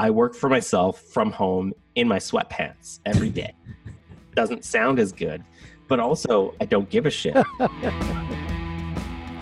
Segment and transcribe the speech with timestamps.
[0.00, 3.52] I work for myself from home in my sweatpants every day.
[4.34, 5.44] Doesn't sound as good,
[5.88, 7.36] but also I don't give a shit.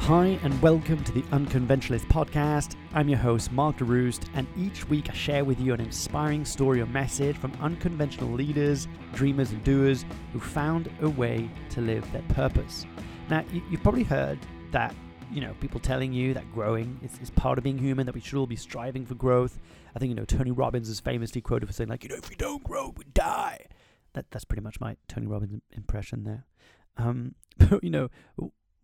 [0.01, 2.75] Hi, and welcome to the Unconventionalist podcast.
[2.93, 6.81] I'm your host, Mark DeRoost, and each week I share with you an inspiring story
[6.81, 12.23] or message from unconventional leaders, dreamers, and doers who found a way to live their
[12.31, 12.85] purpose.
[13.31, 14.41] Now, you, have probably heard
[14.73, 14.93] that,
[15.33, 18.21] you know, people telling you that growing is, is part of being human, that we
[18.21, 19.59] should all be striving for growth.
[19.95, 22.29] I think, you know, Tony Robbins is famously quoted for saying, like, you know, if
[22.29, 23.67] we don't grow, we die.
[24.15, 26.47] That, that's pretty much my Tony Robbins impression there.
[26.97, 28.11] Um, but, you know,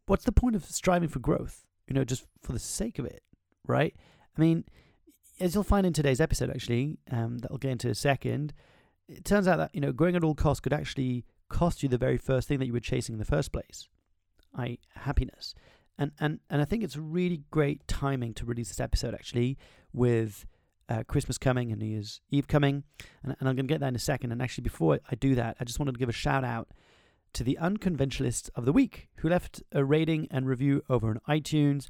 [0.07, 1.65] what's the point of striving for growth?
[1.89, 3.23] You know, just for the sake of it,
[3.67, 3.95] right?
[4.37, 4.65] I mean,
[5.41, 8.53] as you'll find in today's episode, actually, um, that I'll get into in a second,
[9.09, 11.99] it turns out that, you know, growing at all costs could actually cost you the
[11.99, 13.89] very first thing that you were chasing in the first place,
[14.57, 15.55] i.e., happiness.
[15.99, 19.59] And, and, and I think it's really great timing to release this episode, actually,
[19.93, 20.47] with
[20.89, 22.85] uh, Christmas coming and New Year's Eve coming.
[23.23, 24.33] And, and I'm going to get that in a second.
[24.33, 26.69] And actually, before I do that, I just wanted to give a shout out
[27.35, 31.89] to the unconventionalist of the week, who left a rating and review over on iTunes.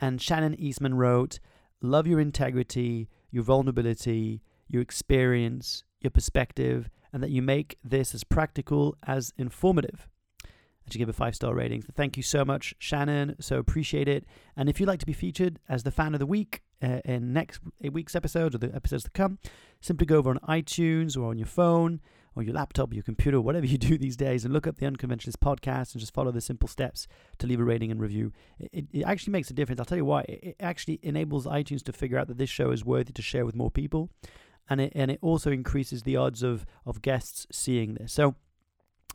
[0.00, 1.38] And Shannon Eastman wrote,
[1.82, 8.24] Love your integrity, your vulnerability, your experience, your perspective, and that you make this as
[8.24, 10.08] practical as informative.
[10.90, 11.82] She gave a five star rating.
[11.82, 13.36] So thank you so much, Shannon.
[13.40, 14.24] So appreciate it.
[14.56, 17.32] And if you'd like to be featured as the fan of the week uh, in
[17.32, 19.38] next week's episode or the episodes to come,
[19.80, 22.00] simply go over on iTunes or on your phone
[22.36, 25.36] or your laptop, your computer, whatever you do these days, and look up the Unconventionalist
[25.36, 27.06] podcast and just follow the simple steps
[27.38, 28.32] to leave a rating and review.
[28.58, 29.80] It, it actually makes a difference.
[29.80, 30.22] I'll tell you why.
[30.22, 33.54] It actually enables iTunes to figure out that this show is worthy to share with
[33.54, 34.10] more people,
[34.68, 38.12] and it and it also increases the odds of of guests seeing this.
[38.12, 38.34] So.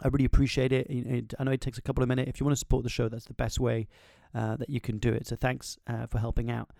[0.01, 1.33] I really appreciate it.
[1.39, 2.29] I know it takes a couple of minutes.
[2.29, 3.87] If you want to support the show, that's the best way
[4.33, 5.27] uh, that you can do it.
[5.27, 6.71] So thanks uh, for helping out.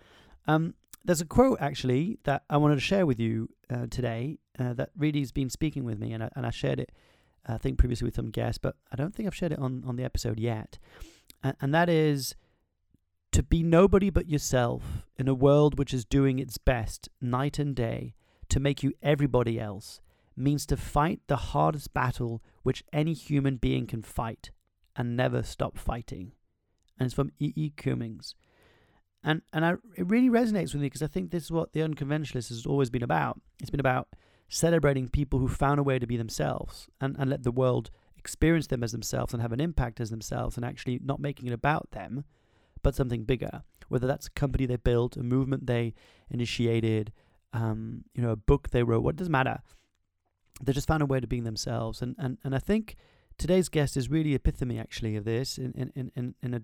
[0.46, 4.74] Um, there's a quote actually that I wanted to share with you uh, today uh,
[4.74, 6.92] that really has been speaking with me, and I, and I shared it,
[7.46, 9.96] I think, previously with some guests, but I don't think I've shared it on, on
[9.96, 10.78] the episode yet.
[11.60, 12.34] And that is
[13.32, 17.74] to be nobody but yourself in a world which is doing its best night and
[17.74, 18.14] day
[18.48, 20.00] to make you everybody else
[20.36, 24.50] means to fight the hardest battle which any human being can fight
[24.94, 26.32] and never stop fighting.
[26.98, 27.52] And it's from E.
[27.56, 27.70] E.
[27.70, 28.34] Cummings
[29.26, 31.80] and and I, it really resonates with me because I think this is what the
[31.80, 33.40] unconventionalist has always been about.
[33.60, 34.08] It's been about
[34.48, 38.68] celebrating people who found a way to be themselves and, and let the world experience
[38.68, 41.90] them as themselves and have an impact as themselves and actually not making it about
[41.90, 42.24] them,
[42.82, 43.62] but something bigger.
[43.88, 45.94] Whether that's a company they built, a movement they
[46.30, 47.12] initiated,
[47.52, 49.58] um, you know, a book they wrote, what doesn't matter.
[50.62, 52.02] They just found a way to being themselves.
[52.02, 52.96] And, and, and I think
[53.38, 56.62] today's guest is really epitome actually of this in, in, in, in, a,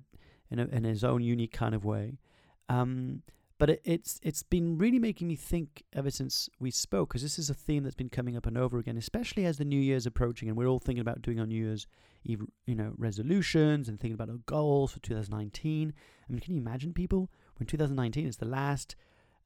[0.50, 2.19] in, a, in his own unique kind of way.
[2.69, 3.22] Um,
[3.62, 7.38] but it, it's it's been really making me think ever since we spoke, because this
[7.38, 10.04] is a theme that's been coming up and over again, especially as the New Year's
[10.04, 11.86] approaching, and we're all thinking about doing our New Year's
[12.25, 15.92] Eve, you know, resolutions and thinking about our goals for 2019.
[16.28, 18.97] I mean, can you imagine people when 2019 is the last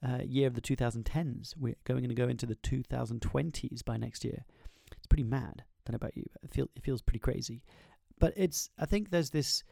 [0.07, 1.55] uh, year of the 2010s?
[1.57, 4.45] We're going to go into the 2020s by next year.
[4.97, 5.62] It's pretty mad.
[5.65, 7.62] I don't know about you, it, feel, it feels pretty crazy.
[8.19, 9.62] But it's I think there's this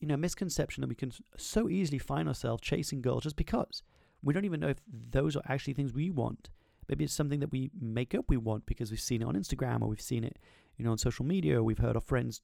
[0.00, 3.82] you know, misconception that we can so easily find ourselves chasing goals just because
[4.22, 4.80] we don't even know if
[5.10, 6.50] those are actually things we want.
[6.88, 9.82] Maybe it's something that we make up we want because we've seen it on Instagram
[9.82, 10.38] or we've seen it,
[10.76, 12.40] you know, on social media or we've heard our friends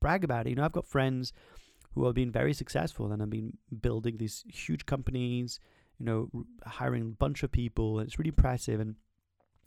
[0.00, 0.50] brag about it.
[0.50, 1.32] You know, I've got friends
[1.94, 5.60] who have been very successful and have been building these huge companies,
[5.98, 6.28] you know,
[6.66, 8.00] hiring a bunch of people.
[8.00, 8.80] It's really impressive.
[8.80, 8.96] And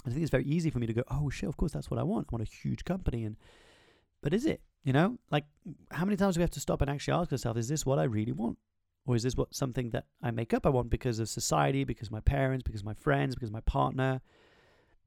[0.06, 2.00] I think it's very easy for me to go, oh, shit, of course, that's what
[2.00, 2.28] I want.
[2.32, 3.24] I want a huge company.
[3.24, 3.38] And,
[4.22, 4.62] but is it?
[4.84, 5.44] You know, like
[5.92, 8.00] how many times do we have to stop and actually ask ourselves, is this what
[8.00, 8.58] I really want?
[9.06, 12.10] Or is this what something that I make up I want because of society, because
[12.10, 14.22] my parents, because my friends, because my partner?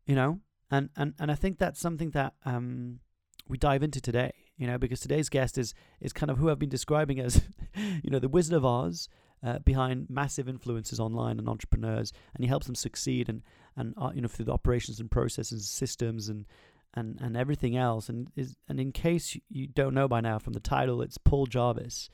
[0.06, 0.40] You know?
[0.70, 3.00] And and, and I think that's something that um
[3.48, 6.58] we dive into today, you know, because today's guest is is kind of who I've
[6.58, 7.42] been describing as,
[7.74, 9.08] you know, the Wizard of Oz
[9.42, 13.42] uh, behind massive influencers online and entrepreneurs, and he helps them succeed and
[13.76, 16.46] and uh, you know through the operations and processes, systems and
[16.94, 18.08] and, and everything else.
[18.08, 21.46] And is and in case you don't know by now from the title, it's Paul
[21.46, 22.10] Jarvis.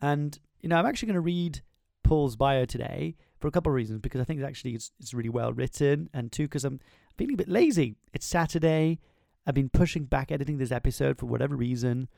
[0.00, 1.62] And you know, I'm actually going to read
[2.02, 5.14] Paul's bio today for a couple of reasons because I think it's actually it's, it's
[5.14, 6.80] really well written, and two because I'm
[7.16, 7.96] feeling a bit lazy.
[8.12, 9.00] It's Saturday.
[9.46, 12.08] I've been pushing back editing this episode for whatever reason,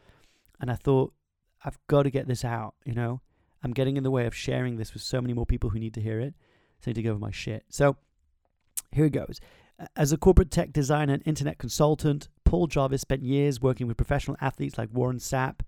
[0.60, 1.12] and I thought
[1.64, 2.74] I've got to get this out.
[2.84, 3.20] You know,
[3.62, 5.94] I'm getting in the way of sharing this with so many more people who need
[5.94, 6.34] to hear it.
[6.80, 7.64] So I need to go over my shit.
[7.68, 7.96] So
[8.90, 9.40] here it goes.
[9.96, 14.36] As a corporate tech designer and internet consultant, Paul Jarvis spent years working with professional
[14.40, 15.60] athletes like Warren Sapp,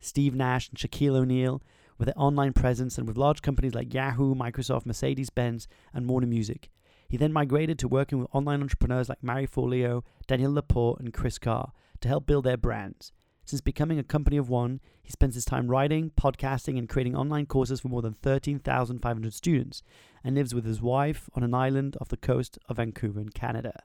[0.00, 1.62] Steve Nash, and Shaquille O'Neal
[1.98, 6.26] with their online presence and with large companies like Yahoo, Microsoft, Mercedes Benz, and Warner
[6.26, 6.70] Music.
[7.08, 11.38] He then migrated to working with online entrepreneurs like Marie Forleo, Danielle LaPorte, and Kris
[11.38, 13.12] Carr to help build their brands.
[13.50, 17.46] Since becoming a company of one, he spends his time writing, podcasting, and creating online
[17.46, 19.82] courses for more than 13,500 students
[20.22, 23.82] and lives with his wife on an island off the coast of Vancouver in Canada.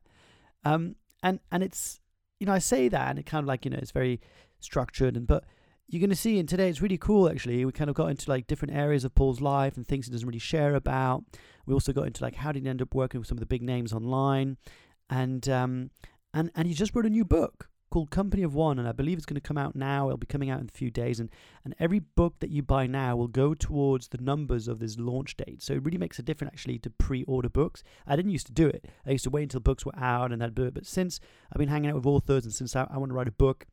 [0.63, 1.99] Um, and, and it's,
[2.39, 4.21] you know, I say that and it kind of like, you know, it's very
[4.59, 5.45] structured, and but
[5.87, 7.65] you're going to see in today it's really cool actually.
[7.65, 10.27] We kind of got into like different areas of paul's life and things he doesn't
[10.27, 11.23] really share about.
[11.65, 13.47] We also got into like how did he end up working with some of the
[13.47, 14.57] big names online
[15.09, 15.89] and um
[16.35, 19.17] and and he just wrote a new book called Company of One, and I believe
[19.17, 20.07] it's going to come out now.
[20.07, 21.29] It'll be coming out in a few days, and
[21.63, 25.37] and every book that you buy now will go towards the numbers of this launch
[25.37, 25.63] date.
[25.63, 27.83] So it really makes a difference actually to pre-order books.
[28.05, 28.89] I didn't used to do it.
[29.07, 30.73] I used to wait until books were out and I'd do it.
[30.73, 31.21] But since
[31.53, 33.65] I've been hanging out with authors, and since I, I want to write a book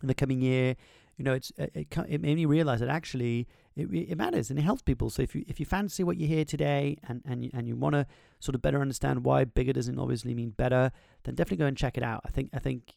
[0.00, 0.74] in the coming year,
[1.18, 4.62] you know, it's it, it made me realize that actually it, it matters and it
[4.62, 5.10] helps people.
[5.10, 7.76] So if you if you fancy what you hear today and and you, and you
[7.76, 8.06] want to
[8.40, 10.92] sort of better understand why bigger doesn't obviously mean better,
[11.24, 12.22] then definitely go and check it out.
[12.24, 12.92] I think I think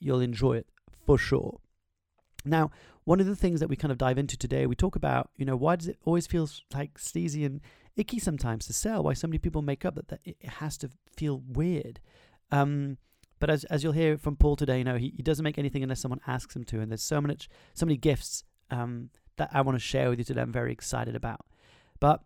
[0.00, 0.66] you'll enjoy it
[1.06, 1.60] for sure.
[2.44, 2.70] Now,
[3.04, 5.44] one of the things that we kind of dive into today, we talk about, you
[5.44, 7.60] know, why does it always feel like sleazy and
[7.96, 9.04] icky sometimes to sell?
[9.04, 12.00] Why so many people make up that, that it has to feel weird.
[12.50, 12.98] Um,
[13.38, 15.82] but as, as you'll hear from Paul today, you know, he, he doesn't make anything
[15.82, 16.80] unless someone asks him to.
[16.80, 20.24] And there's so much, so many gifts um, that I want to share with you
[20.24, 20.42] today.
[20.42, 21.44] I'm very excited about.
[22.00, 22.22] But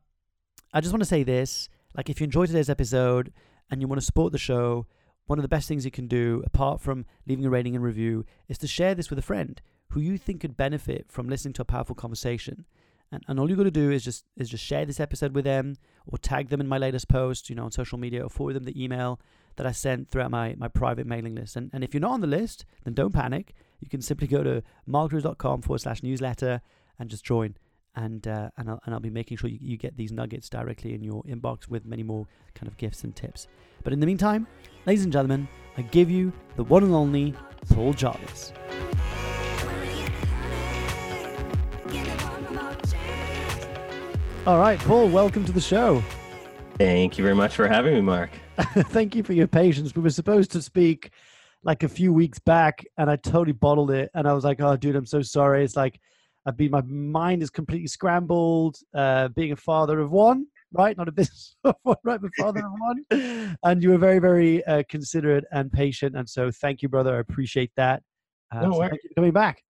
[0.73, 3.33] I just want to say this: like, if you enjoyed today's episode
[3.71, 4.87] and you want to support the show,
[5.27, 8.25] one of the best things you can do, apart from leaving a rating and review,
[8.49, 9.61] is to share this with a friend
[9.91, 12.67] who you think could benefit from listening to a powerful conversation.
[13.13, 15.45] And, and all you got to do is just is just share this episode with
[15.45, 15.77] them,
[16.07, 18.65] or tag them in my latest post, you know, on social media, or forward them
[18.65, 19.21] the email
[19.57, 21.57] that I sent throughout my, my private mailing list.
[21.57, 23.55] And, and if you're not on the list, then don't panic.
[23.81, 26.61] You can simply go to markdrews.com forward slash newsletter
[26.99, 27.57] and just join.
[27.95, 30.95] And, uh, and, I'll, and I'll be making sure you, you get these nuggets directly
[30.95, 33.49] in your inbox with many more kind of gifts and tips.
[33.85, 34.47] But in the meantime,
[34.85, 35.49] ladies and gentlemen,
[35.79, 37.35] I give you the one and only
[37.71, 38.53] Paul Jarvis.
[44.47, 46.05] All right, Paul, welcome to the show.
[46.79, 48.31] Thank you very much for having me, Mark.
[48.59, 49.97] Thank you for your patience.
[49.97, 51.11] We were supposed to speak
[51.65, 54.11] like a few weeks back, and I totally bottled it.
[54.15, 56.01] And I was like, "Oh, dude, I'm so sorry." It's like
[56.47, 58.79] I've been, my mind is completely scrambled.
[58.95, 60.97] Uh, being a father of one, right?
[60.97, 62.21] Not a business of one, right?
[62.21, 63.57] But father of one.
[63.65, 66.17] And you were very, very uh, considerate and patient.
[66.17, 67.17] And so, thank you, brother.
[67.17, 68.03] I appreciate that.
[68.55, 69.63] Uh, no so thank you for coming back.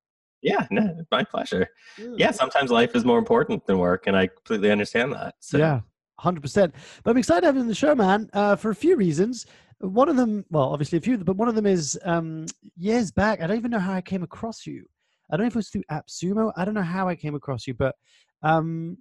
[0.43, 1.67] Yeah, no, my pleasure.
[1.99, 5.35] Yeah, sometimes life is more important than work, and I completely understand that.
[5.41, 5.59] So.
[5.59, 5.81] Yeah,
[6.21, 6.75] hundred percent.
[7.03, 9.47] But I'm excited to have you on the show, man, uh, for a few reasons.
[9.81, 12.47] One of them, well, obviously a few, but one of them is um,
[12.77, 13.41] years back.
[13.41, 14.87] I don't even know how I came across you.
[15.31, 16.53] I don't know if it was through AppSumo.
[16.57, 17.95] I don't know how I came across you, but
[18.43, 18.99] um,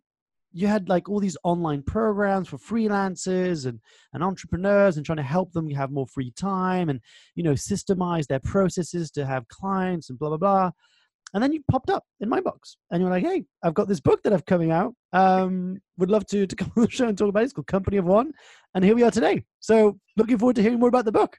[0.51, 3.79] you had like all these online programs for freelancers and,
[4.13, 7.01] and entrepreneurs and trying to help them have more free time and
[7.35, 10.71] you know systemize their processes to have clients and blah blah blah
[11.35, 13.99] and then you popped up in my box and you're like, hey, I've got this
[13.99, 14.93] book that I've coming out.
[15.11, 17.45] Um, would love to, to come on the show and talk about it.
[17.45, 18.31] It's called Company of One.
[18.73, 19.43] And here we are today.
[19.59, 21.37] So looking forward to hearing more about the book.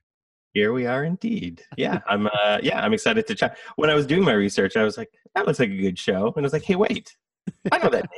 [0.57, 1.63] Here we are indeed.
[1.77, 3.59] Yeah, I'm uh yeah, I'm excited to chat.
[3.77, 6.33] When I was doing my research, I was like, that looks like a good show.
[6.35, 7.15] And I was like, hey, wait,
[7.71, 8.09] I know that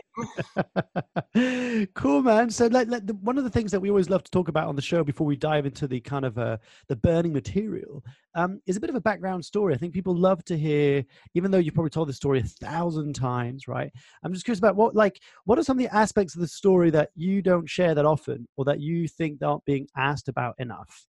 [1.34, 1.86] name.
[1.94, 2.48] cool, man.
[2.50, 4.68] So, like, like the, one of the things that we always love to talk about
[4.68, 8.04] on the show before we dive into the kind of uh, the burning material
[8.36, 9.74] um, is a bit of a background story.
[9.74, 11.04] I think people love to hear,
[11.34, 13.90] even though you've probably told the story a thousand times, right?
[14.22, 16.90] I'm just curious about what, like, what are some of the aspects of the story
[16.90, 21.04] that you don't share that often, or that you think aren't being asked about enough,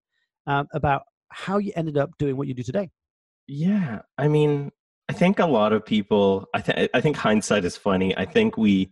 [0.48, 2.90] um, about how you ended up doing what you do today?
[3.46, 4.70] Yeah, I mean,
[5.08, 6.48] I think a lot of people.
[6.54, 8.16] I think I think hindsight is funny.
[8.16, 8.90] I think we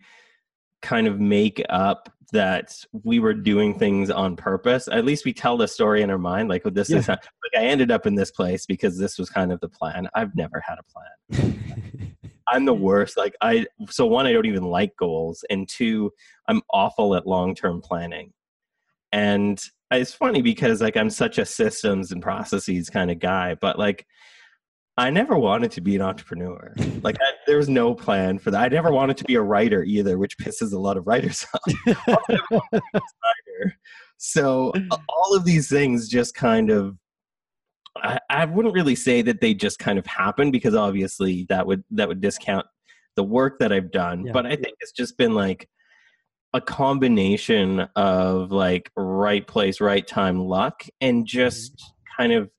[0.83, 4.89] kind of make up that we were doing things on purpose.
[4.89, 6.99] At least we tell the story in our mind, like, oh, "This yeah.
[6.99, 9.69] is how, like I ended up in this place because this was kind of the
[9.69, 12.17] plan." I've never had a plan.
[12.49, 13.17] I'm the worst.
[13.17, 16.11] Like I, so one, I don't even like goals, and two,
[16.49, 18.33] I'm awful at long term planning.
[19.13, 23.79] And it's funny because like I'm such a systems and processes kind of guy, but
[23.79, 24.07] like
[24.99, 26.75] I never wanted to be an entrepreneur.
[27.01, 28.61] Like I, there was no plan for that.
[28.61, 32.81] I never wanted to be a writer either, which pisses a lot of writers off.
[34.19, 34.73] so
[35.09, 36.97] all of these things just kind of
[37.97, 41.85] I, I, wouldn't really say that they just kind of happen because obviously that would
[41.93, 42.67] that would discount
[43.15, 44.27] the work that I've done.
[44.27, 44.33] Yeah.
[44.33, 45.69] But I think it's just been like
[46.55, 52.23] a combination of like right place, right time, luck, and just mm-hmm.
[52.23, 52.51] kind of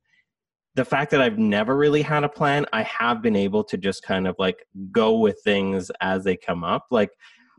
[0.75, 4.03] the fact that I've never really had a plan, I have been able to just
[4.03, 6.85] kind of like go with things as they come up.
[6.91, 7.09] Like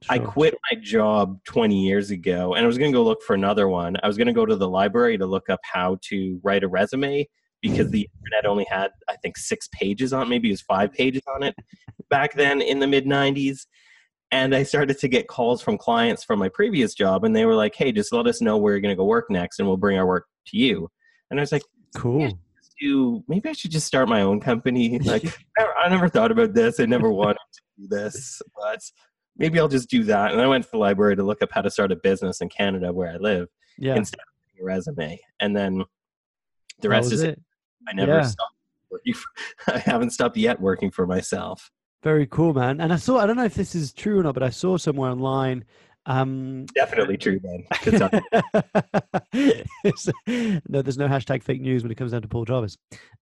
[0.09, 3.35] I quit my job 20 years ago and I was going to go look for
[3.35, 3.97] another one.
[4.03, 6.69] I was going to go to the library to look up how to write a
[6.69, 7.29] resume
[7.61, 10.31] because the internet only had, I think, six pages on it.
[10.31, 11.55] Maybe it was five pages on it
[12.09, 13.67] back then in the mid 90s.
[14.33, 17.55] And I started to get calls from clients from my previous job and they were
[17.55, 19.77] like, hey, just let us know where you're going to go work next and we'll
[19.77, 20.89] bring our work to you.
[21.31, 21.65] And I was like,
[21.97, 22.39] cool.
[22.81, 24.99] Do, maybe I should just start my own company.
[25.05, 25.25] Like,
[25.59, 26.81] I never thought about this.
[26.81, 28.81] I never wanted to do this, but
[29.37, 30.33] maybe I'll just do that.
[30.33, 32.49] And I went to the library to look up how to start a business in
[32.49, 33.97] Canada where I live yeah.
[33.97, 35.19] instead of a resume.
[35.41, 35.85] And then
[36.81, 37.41] the rest is it.
[37.89, 38.23] I never yeah.
[38.23, 38.55] stopped
[38.91, 39.15] working.
[39.15, 39.29] For,
[39.75, 41.71] I haven't stopped yet working for myself.
[42.02, 42.80] Very cool, man.
[42.80, 44.78] And I saw, I don't know if this is true or not, but I saw
[44.78, 45.64] somewhere online.
[46.07, 47.66] Um, Definitely true, man.
[50.69, 52.78] no, there's no hashtag fake news when it comes down to Paul Jarvis.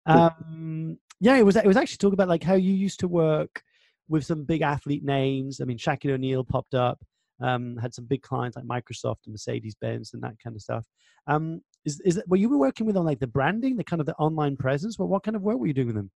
[0.07, 3.63] Um, yeah, it was, it was actually talking about like how you used to work
[4.09, 5.61] with some big athlete names.
[5.61, 7.01] I mean, Shaquille O'Neal popped up,
[7.41, 10.87] um, had some big clients like Microsoft and Mercedes Benz and that kind of stuff.
[11.27, 14.01] Um, is is it, were you were working with on like the branding, the kind
[14.01, 14.99] of the online presence?
[14.99, 16.11] Well, what kind of work were you doing with them?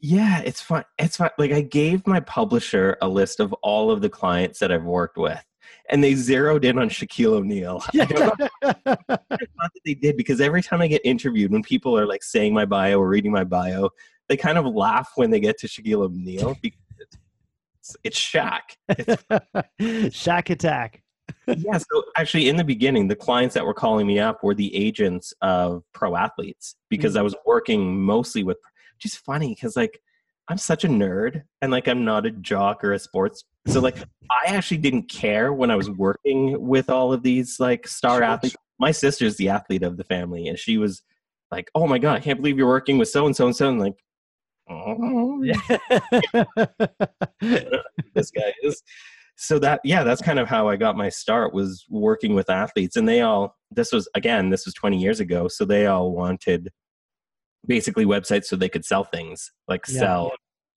[0.00, 0.84] Yeah, it's fun.
[0.98, 1.30] It's fun.
[1.38, 5.16] Like I gave my publisher a list of all of the clients that I've worked
[5.16, 5.42] with,
[5.90, 7.82] and they zeroed in on Shaquille O'Neal.
[7.92, 8.04] Yeah.
[8.04, 12.54] Know that they did because every time I get interviewed, when people are like saying
[12.54, 13.90] my bio or reading my bio,
[14.28, 16.78] they kind of laugh when they get to Shaquille O'Neal because
[18.04, 18.60] it's Shaq.
[18.88, 19.24] It's,
[20.16, 21.02] Shaq attack.
[21.46, 21.78] yeah.
[21.78, 25.32] So actually, in the beginning, the clients that were calling me up were the agents
[25.40, 27.20] of pro athletes because mm-hmm.
[27.20, 28.58] I was working mostly with.
[28.98, 30.00] Just funny because like
[30.48, 33.44] I'm such a nerd and like I'm not a jock or a sports.
[33.66, 33.98] So like
[34.30, 38.56] I actually didn't care when I was working with all of these like star athletes.
[38.78, 41.02] My sister's the athlete of the family, and she was
[41.50, 43.68] like, "Oh my god, I can't believe you're working with so and so and so."
[43.68, 43.96] And like,
[44.70, 45.42] oh,
[48.14, 48.82] this guy is.
[49.36, 52.96] So that yeah, that's kind of how I got my start was working with athletes,
[52.96, 53.56] and they all.
[53.70, 56.70] This was again, this was 20 years ago, so they all wanted
[57.68, 59.98] basically websites so they could sell things like yeah.
[60.00, 60.32] sell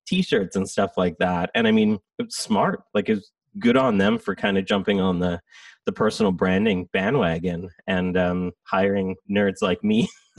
[0.06, 4.18] t-shirts and stuff like that and i mean it's smart like it's good on them
[4.18, 5.40] for kind of jumping on the
[5.86, 10.08] the personal branding bandwagon and um, hiring nerds like me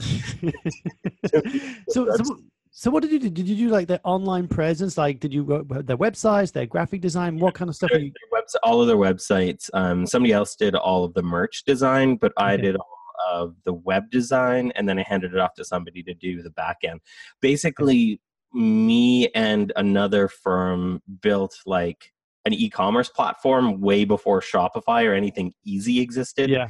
[1.90, 2.38] so, so
[2.76, 3.30] so what did you do?
[3.30, 4.98] Did you do like their online presence?
[4.98, 7.38] Like, did you go their websites, their graphic design?
[7.38, 7.92] What kind of stuff?
[7.92, 9.70] You- website, all of their websites.
[9.74, 12.93] Um, somebody else did all of the merch design, but I did all
[13.30, 16.50] of the web design, and then I handed it off to somebody to do the
[16.50, 17.00] back end.
[17.40, 18.20] Basically,
[18.52, 22.12] me and another firm built like
[22.44, 26.50] an e-commerce platform way before Shopify or anything easy existed.
[26.50, 26.68] Yeah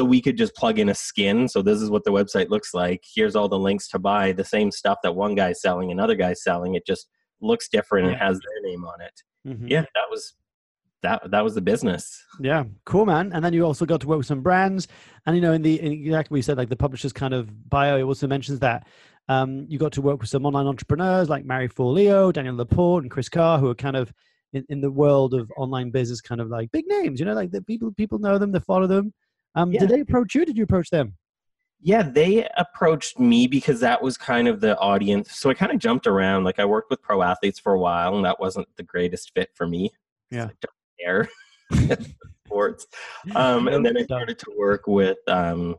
[0.00, 1.46] so we could just plug in a skin.
[1.46, 3.04] So this is what the website looks like.
[3.04, 6.42] Here's all the links to buy the same stuff that one guy's selling, another guy's
[6.42, 6.74] selling.
[6.74, 7.08] It just
[7.42, 9.22] looks different and has their name on it.
[9.46, 9.68] Mm-hmm.
[9.68, 10.34] Yeah, that was
[11.02, 12.22] that that was the business.
[12.40, 13.32] Yeah, cool, man.
[13.32, 14.88] And then you also got to work with some brands,
[15.26, 17.68] and you know, in the in exactly what you said, like the publisher's kind of
[17.68, 18.86] bio, it also mentions that
[19.28, 23.10] um, you got to work with some online entrepreneurs like Marie Forleo, Danielle LaPorte, and
[23.10, 24.12] Kris Carr, who are kind of
[24.52, 27.20] in, in the world of online business, kind of like big names.
[27.20, 29.12] You know, like the people people know them, they follow them.
[29.54, 29.80] Um, yeah.
[29.80, 30.44] Did they approach you?
[30.44, 31.14] did you approach them?
[31.82, 35.36] Yeah, they approached me because that was kind of the audience.
[35.38, 36.44] So I kind of jumped around.
[36.44, 39.50] Like I worked with pro athletes for a while, and that wasn't the greatest fit
[39.54, 39.90] for me.
[40.30, 41.28] Yeah, I don't care
[42.46, 42.86] sports.
[43.34, 45.76] Um, and then I started to work with um,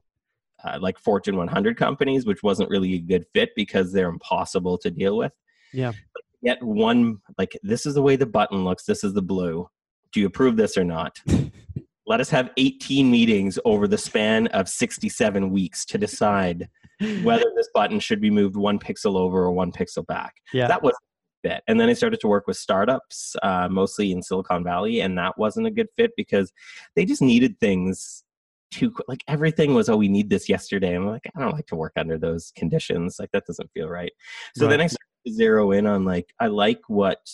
[0.63, 4.91] uh, like Fortune 100 companies, which wasn't really a good fit because they're impossible to
[4.91, 5.33] deal with.
[5.73, 5.93] Yeah.
[6.41, 8.85] yet one like this is the way the button looks.
[8.85, 9.69] This is the blue.
[10.11, 11.19] Do you approve this or not?
[12.07, 16.67] let us have 18 meetings over the span of 67 weeks to decide
[17.23, 20.35] whether this button should be moved one pixel over or one pixel back.
[20.53, 20.67] Yeah.
[20.67, 20.93] That was
[21.41, 21.63] fit.
[21.67, 25.37] And then I started to work with startups, uh, mostly in Silicon Valley, and that
[25.37, 26.51] wasn't a good fit because
[26.95, 28.23] they just needed things
[28.71, 31.75] too like everything was oh we need this yesterday i'm like i don't like to
[31.75, 34.13] work under those conditions like that doesn't feel right
[34.55, 34.71] so right.
[34.71, 37.29] then i started to zero in on like i like what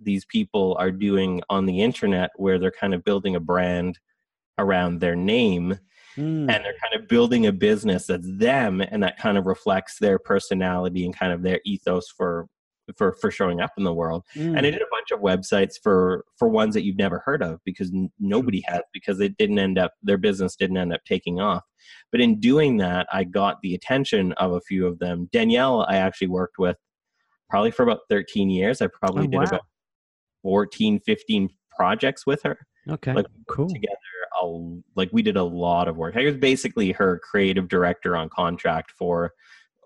[0.00, 3.98] these people are doing on the internet where they're kind of building a brand
[4.58, 5.78] around their name
[6.16, 6.40] mm.
[6.40, 10.18] and they're kind of building a business that's them and that kind of reflects their
[10.18, 12.48] personality and kind of their ethos for
[12.96, 14.56] for for showing up in the world mm.
[14.56, 17.60] and i did a bunch of websites for for ones that you've never heard of
[17.64, 21.40] because n- nobody has because it didn't end up their business didn't end up taking
[21.40, 21.62] off
[22.10, 25.96] but in doing that i got the attention of a few of them danielle i
[25.96, 26.76] actually worked with
[27.48, 29.44] probably for about 13 years i probably oh, did wow.
[29.44, 29.62] about
[30.42, 32.58] 14 15 projects with her
[32.88, 33.96] okay like cool together
[34.42, 36.16] a, like we did a lot of work.
[36.16, 39.32] I was basically her creative director on contract for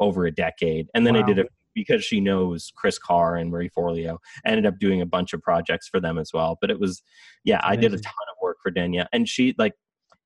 [0.01, 1.23] over a decade, and then wow.
[1.23, 1.45] I did a
[1.77, 4.19] because she knows Kris Carr and Marie Forleo.
[4.45, 6.59] Ended up doing a bunch of projects for them as well.
[6.61, 7.03] But it was,
[7.45, 9.07] yeah, I did a ton of work for Denya.
[9.13, 9.75] And she, like,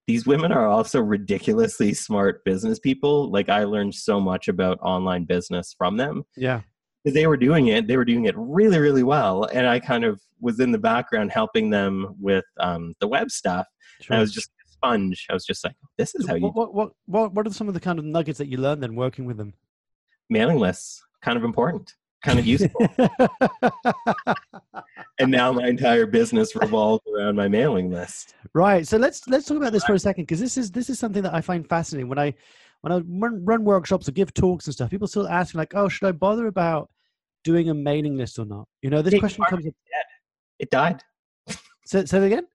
[0.07, 3.31] these women are also ridiculously smart business people.
[3.31, 6.23] Like, I learned so much about online business from them.
[6.37, 6.63] Yeah.
[7.03, 9.45] Because they were doing it, they were doing it really, really well.
[9.45, 13.67] And I kind of was in the background helping them with um, the web stuff.
[14.01, 14.17] Sure.
[14.17, 15.27] I was just a sponge.
[15.31, 16.49] I was just like, this is how you.
[16.49, 18.97] What, what, what, what are some of the kind of nuggets that you learned then
[18.97, 19.55] working with them?
[20.29, 22.81] Mailing lists kind of important, kind of useful.
[25.19, 28.35] and now my entire business revolves around my mailing list.
[28.55, 28.87] Right.
[28.87, 31.23] So let's let's talk about this for a second because this is this is something
[31.23, 32.35] that I find fascinating when I
[32.83, 34.91] when I run, run workshops or give talks and stuff.
[34.91, 36.91] People still ask me like, "Oh, should I bother about
[37.45, 39.67] doing a mailing list or not?" You know, this it question comes.
[39.67, 39.73] Up.
[40.59, 41.03] It died.
[41.87, 42.47] Say, say it again.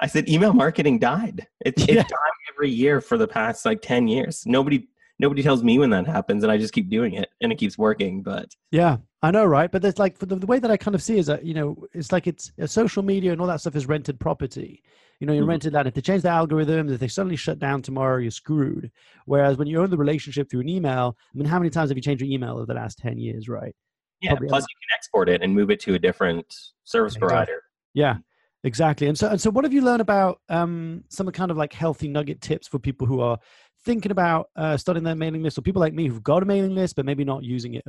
[0.00, 1.46] I said email marketing died.
[1.64, 2.06] It, it died
[2.52, 4.44] every year for the past like ten years.
[4.46, 7.58] Nobody nobody tells me when that happens and i just keep doing it and it
[7.58, 10.76] keeps working but yeah i know right but there's like the, the way that i
[10.76, 13.46] kind of see is that you know it's like it's uh, social media and all
[13.46, 14.82] that stuff is rented property
[15.20, 15.50] you know, you mm-hmm.
[15.50, 15.86] rented that.
[15.86, 18.90] If they change the algorithm, if they suddenly shut down tomorrow, you're screwed.
[19.26, 21.98] Whereas when you own the relationship through an email, I mean, how many times have
[21.98, 23.74] you changed your email over the last 10 years, right?
[24.20, 27.62] Yeah, Probably plus you can export it and move it to a different service provider.
[27.94, 28.18] Yeah,
[28.64, 29.06] exactly.
[29.06, 31.72] And so, and so what have you learned about um, some of kind of like
[31.72, 33.38] healthy nugget tips for people who are
[33.84, 36.74] thinking about uh, starting their mailing list, or people like me who've got a mailing
[36.74, 37.84] list but maybe not using it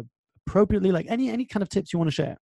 [0.48, 0.92] appropriately?
[0.92, 2.38] Like any any kind of tips you want to share?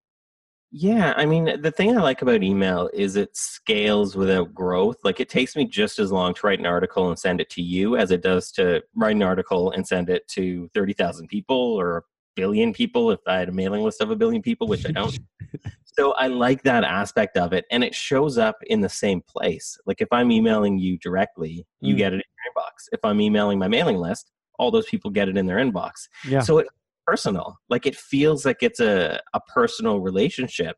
[0.69, 4.97] Yeah, I mean, the thing I like about email is it scales without growth.
[5.03, 7.61] Like it takes me just as long to write an article and send it to
[7.61, 12.03] you as it does to write an article and send it to 30,000 people or
[12.37, 15.19] billion people if I had a mailing list of a billion people, which I don't.
[15.97, 19.77] so I like that aspect of it and it shows up in the same place.
[19.85, 21.97] Like if I'm emailing you directly, you mm.
[21.97, 22.87] get it in your inbox.
[22.93, 25.91] If I'm emailing my mailing list, all those people get it in their inbox.
[26.25, 26.39] Yeah.
[26.39, 26.69] So it's
[27.05, 27.57] personal.
[27.69, 30.77] Like it feels like it's a, a personal relationship.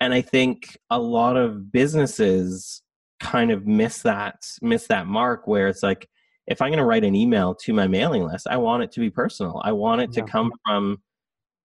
[0.00, 2.82] And I think a lot of businesses
[3.20, 6.08] kind of miss that miss that mark where it's like
[6.50, 9.00] if I'm going to write an email to my mailing list, I want it to
[9.00, 9.62] be personal.
[9.64, 10.24] I want it yeah.
[10.24, 10.98] to come from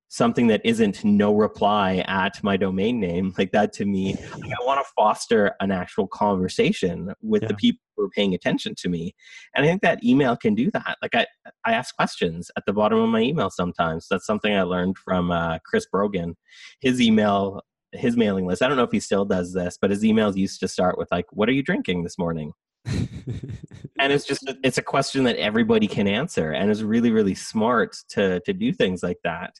[0.08, 4.80] something that isn't no reply at my domain name like that to me i want
[4.80, 7.48] to foster an actual conversation with yeah.
[7.48, 9.16] the people who are paying attention to me
[9.56, 11.26] and i think that email can do that like i
[11.66, 15.32] i ask questions at the bottom of my email sometimes that's something i learned from
[15.32, 16.36] uh, chris brogan
[16.80, 20.04] his email his mailing list i don't know if he still does this but his
[20.04, 22.54] emails used to start with like what are you drinking this morning
[24.00, 27.96] and it's just it's a question that everybody can answer and it's really really smart
[28.10, 29.54] to to do things like that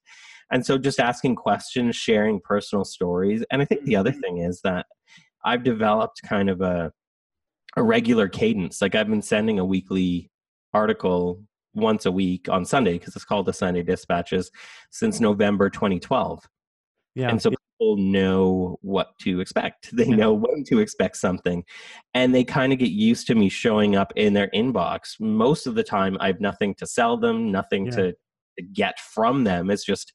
[0.52, 3.44] and so just asking questions, sharing personal stories.
[3.52, 4.86] And I think the other thing is that
[5.44, 6.92] I've developed kind of a
[7.78, 8.82] a regular cadence.
[8.82, 10.30] Like I've been sending a weekly
[10.74, 14.50] article once a week on Sunday because it's called the Sunday Dispatches
[14.92, 16.48] since November 2012.
[17.16, 17.30] Yeah.
[17.30, 19.90] And so people know what to expect.
[19.96, 21.64] They know when to expect something.
[22.14, 25.20] And they kind of get used to me showing up in their inbox.
[25.20, 27.92] Most of the time I have nothing to sell them, nothing yeah.
[27.92, 29.70] to, to get from them.
[29.70, 30.14] It's just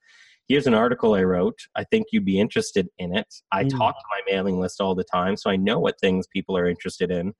[0.49, 1.59] here's an article I wrote.
[1.77, 3.33] I think you'd be interested in it.
[3.53, 3.70] I mm.
[3.70, 6.68] talk to my mailing list all the time, so I know what things people are
[6.68, 7.33] interested in.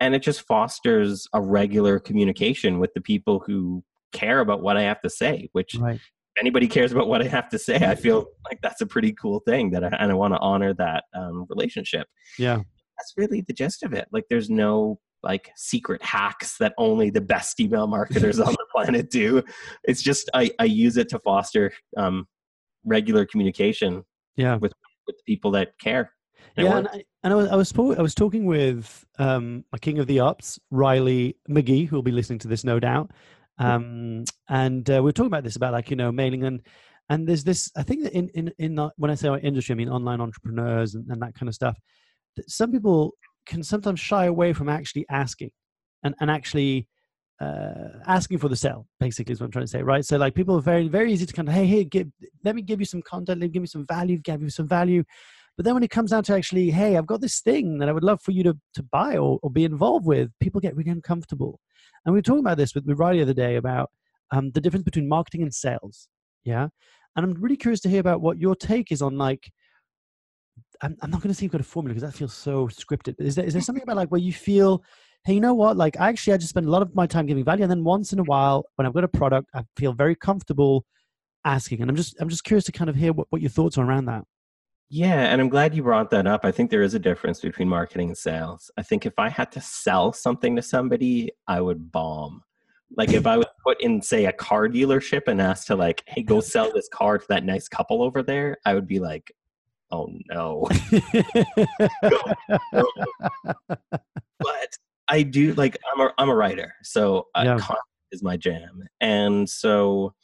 [0.00, 4.82] And it just fosters a regular communication with the people who care about what I
[4.82, 6.00] have to say, which right.
[6.38, 9.40] Anybody cares about what I have to say, I feel like that's a pretty cool
[9.40, 12.06] thing that I, and I want to honor that um, relationship.
[12.38, 12.56] Yeah.
[12.56, 14.06] That's really the gist of it.
[14.10, 19.10] Like there's no like secret hacks that only the best email marketers on the planet
[19.10, 19.42] do.
[19.84, 22.26] It's just I, I use it to foster um,
[22.86, 24.04] regular communication
[24.36, 24.72] yeah with
[25.06, 26.12] with people that care
[26.56, 29.98] yeah and, I, and I, was I was, I was talking with um my king
[29.98, 33.10] of the ops riley mcgee who will be listening to this no doubt
[33.58, 36.60] um and uh, we are talking about this about like you know mailing and
[37.08, 39.76] and there's this i think that in in in when i say our industry i
[39.76, 41.78] mean online entrepreneurs and, and that kind of stuff
[42.46, 43.12] some people
[43.46, 45.50] can sometimes shy away from actually asking
[46.02, 46.88] and and actually
[47.40, 50.04] uh, asking for the sell basically is what i'm trying to say right?
[50.04, 52.08] So like people are very very easy to kind of hey hey give,
[52.44, 54.68] let me give you some content let me give me some value give you some
[54.68, 55.04] value.
[55.56, 57.92] But then when it comes down to actually hey i've got this thing that i
[57.92, 60.90] would love for you to, to buy or, or be involved with people get really
[60.90, 61.60] uncomfortable
[62.06, 63.90] and we were talking about this with, with Riley the other day about
[64.30, 66.08] um, the difference between marketing and sales
[66.44, 66.68] yeah
[67.14, 69.50] and i'm really curious to hear about what your take is on like
[70.82, 73.16] i'm, I'm not going to say you've got a formula because that feels so scripted
[73.16, 74.82] but is there, is there something about like where you feel
[75.26, 75.76] hey, you know what?
[75.76, 78.12] Like, actually, I just spend a lot of my time giving value, and then once
[78.12, 80.84] in a while, when I've got a product, I feel very comfortable
[81.44, 81.80] asking.
[81.80, 83.84] And I'm just, I'm just curious to kind of hear what, what your thoughts are
[83.84, 84.22] around that.
[84.88, 86.44] Yeah, and I'm glad you brought that up.
[86.44, 88.70] I think there is a difference between marketing and sales.
[88.76, 92.42] I think if I had to sell something to somebody, I would bomb.
[92.96, 96.22] Like if I was put in, say, a car dealership and asked to like, hey,
[96.22, 99.32] go sell this car to that nice couple over there, I would be like,
[99.90, 100.68] oh no.
[104.38, 104.76] but
[105.08, 107.58] I do like I'm a I'm a writer, so uh, Yeah.
[107.58, 107.78] content
[108.12, 110.14] is my jam, and so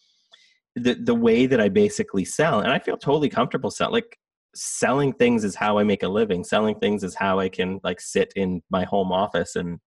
[0.74, 3.94] the the way that I basically sell, and I feel totally comfortable selling.
[3.94, 4.18] Like
[4.54, 6.44] selling things is how I make a living.
[6.44, 9.78] Selling things is how I can like sit in my home office and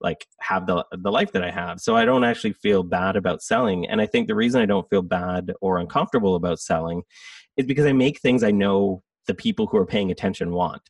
[0.00, 1.80] like have the the life that I have.
[1.80, 4.88] So I don't actually feel bad about selling, and I think the reason I don't
[4.90, 7.02] feel bad or uncomfortable about selling
[7.56, 10.82] is because I make things I know the people who are paying attention want.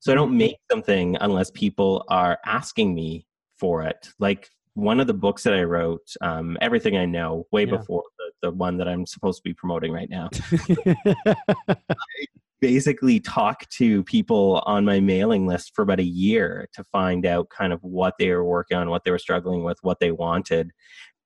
[0.00, 4.10] So I don't make something unless people are asking me for it.
[4.18, 7.78] Like one of the books that I wrote, um, Everything I Know, way Yeah.
[7.78, 10.28] before the, the one that I'm supposed to be promoting right now,
[12.60, 17.48] basically talked to people on my mailing list for about a year to find out
[17.50, 20.70] kind of what they were working on, what they were struggling with, what they wanted.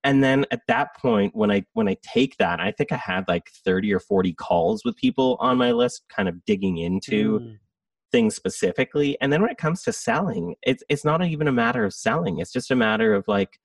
[0.05, 3.25] And then at that point, when I when I take that, I think I had
[3.29, 7.59] like 30 or 40 calls with people on my list, kind of digging into Mm,
[8.13, 9.17] things specifically.
[9.21, 12.39] And then when it comes to selling, it's it's not even a matter of selling.
[12.39, 13.59] It's just a matter of like,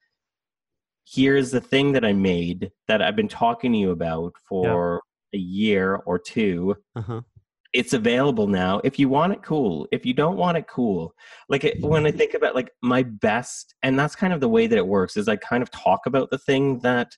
[1.05, 5.01] here's the thing that I made that I've been talking to you about for
[5.33, 6.75] a year or two.
[6.95, 7.21] uh-huh.
[7.73, 8.81] It's available now.
[8.83, 9.87] If you want it, cool.
[9.91, 11.13] If you don't want it, cool.
[11.49, 12.17] Like it, when I mm-hmm.
[12.17, 15.17] think about like my best, and that's kind of the way that it works.
[15.17, 17.15] Is I kind of talk about the thing that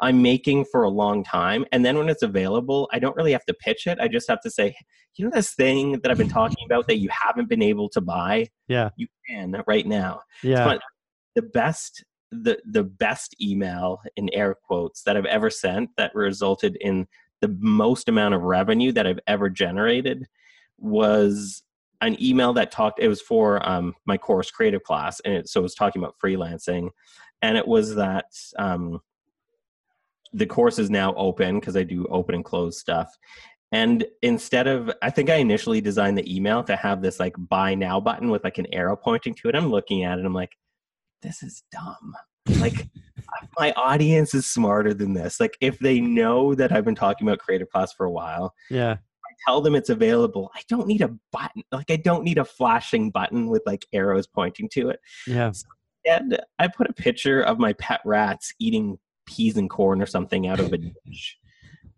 [0.00, 1.64] I'm making for a long time.
[1.72, 3.98] And then when it's available, I don't really have to pitch it.
[4.00, 4.74] I just have to say,
[5.16, 8.00] you know, this thing that I've been talking about that you haven't been able to
[8.00, 8.90] buy, Yeah.
[8.96, 10.20] you can right now.
[10.42, 10.64] Yeah.
[10.64, 10.80] But
[11.34, 16.76] the best, the the best email in air quotes that I've ever sent that resulted
[16.80, 17.06] in
[17.40, 20.26] the most amount of revenue that I've ever generated
[20.78, 21.62] was
[22.00, 23.00] an email that talked.
[23.00, 26.16] It was for um, my course creative class, and it, so it was talking about
[26.22, 26.90] freelancing,
[27.42, 28.26] and it was that
[28.58, 29.00] um,
[30.32, 33.16] the course is now open because I do open and close stuff.
[33.72, 37.74] And instead of, I think I initially designed the email to have this like buy
[37.74, 39.56] now button with like an arrow pointing to it.
[39.56, 40.52] I'm looking at it, I'm like,
[41.22, 42.14] this is dumb.
[42.60, 42.88] Like,
[43.58, 45.40] my audience is smarter than this.
[45.40, 48.92] Like, if they know that I've been talking about Creative Class for a while, Yeah.
[48.92, 50.50] I tell them it's available.
[50.54, 51.62] I don't need a button.
[51.72, 55.00] Like, I don't need a flashing button with like arrows pointing to it.
[55.26, 55.52] Yeah.
[56.06, 60.46] And I put a picture of my pet rats eating peas and corn or something
[60.46, 61.36] out of a dish.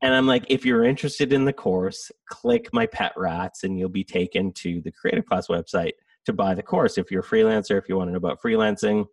[0.00, 3.88] And I'm like, if you're interested in the course, click my pet rats and you'll
[3.88, 5.92] be taken to the Creative Class website
[6.24, 6.98] to buy the course.
[6.98, 9.06] If you're a freelancer, if you want to know about freelancing,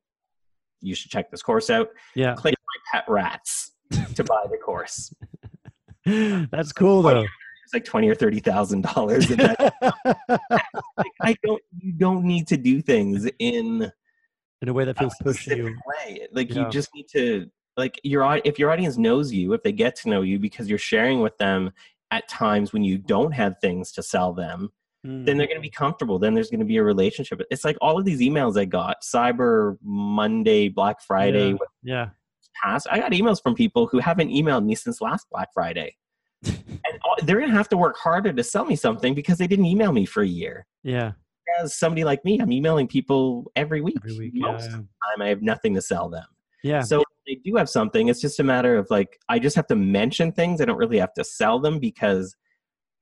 [0.85, 1.89] you should check this course out.
[2.15, 2.35] Yeah.
[2.35, 3.71] Click my pet rats
[4.15, 5.13] to buy the course.
[6.05, 7.21] That's cool though.
[7.63, 9.25] It's like twenty or thirty thousand dollars.
[11.21, 11.61] I don't.
[11.79, 13.91] You don't need to do things in
[14.61, 15.73] In a way that feels uh, pushy.
[15.87, 16.27] way.
[16.31, 16.65] Like Yeah.
[16.65, 20.09] you just need to like your if your audience knows you, if they get to
[20.09, 21.71] know you because you're sharing with them
[22.11, 24.71] at times when you don't have things to sell them,
[25.05, 25.25] Mm.
[25.25, 26.17] then they're going to be comfortable.
[26.17, 27.41] Then there's going to be a relationship.
[27.51, 31.57] It's like all of these emails I got, Cyber Monday, Black Friday, Yeah.
[31.83, 32.09] Yeah.
[32.63, 32.87] past.
[32.89, 35.95] I got emails from people who haven't emailed me since last Black Friday.
[36.45, 39.47] and all- they're going to have to work harder to sell me something because they
[39.47, 40.65] didn't email me for a year.
[40.83, 41.11] Yeah.
[41.61, 43.97] As somebody like me, I'm emailing people every week.
[44.03, 44.33] Every week.
[44.35, 44.77] Most Yeah.
[44.77, 44.87] of the
[45.17, 46.25] time, I have nothing to sell them.
[46.63, 46.81] Yeah.
[46.81, 48.07] So if they do have something.
[48.07, 50.61] It's just a matter of like I just have to mention things.
[50.61, 52.35] I don't really have to sell them because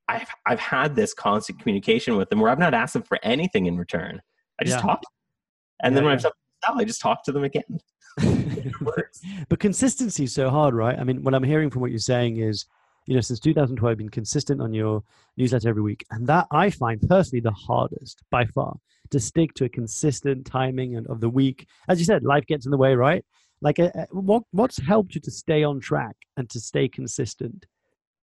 [0.08, 3.66] I've I've had this constant communication with them where I've not asked them for anything
[3.66, 4.20] in return.
[4.60, 4.82] I just Yeah.
[4.82, 5.86] talk, to them.
[5.86, 6.20] and then Yeah, when I yeah.
[6.20, 7.80] something sell, I just talk to them again.
[9.48, 10.98] But consistency is so hard, right?
[10.98, 12.64] I mean, what I'm hearing from what you're saying is,
[13.06, 15.02] you know, since 2012, I've been consistent on your
[15.36, 18.76] newsletter every week, and that I find personally the hardest by far
[19.10, 21.66] to stick to a consistent timing and of the week.
[21.88, 23.24] As you said, life gets in the way, right?
[23.60, 27.66] Like, uh, uh, what what's helped you to stay on track and to stay consistent?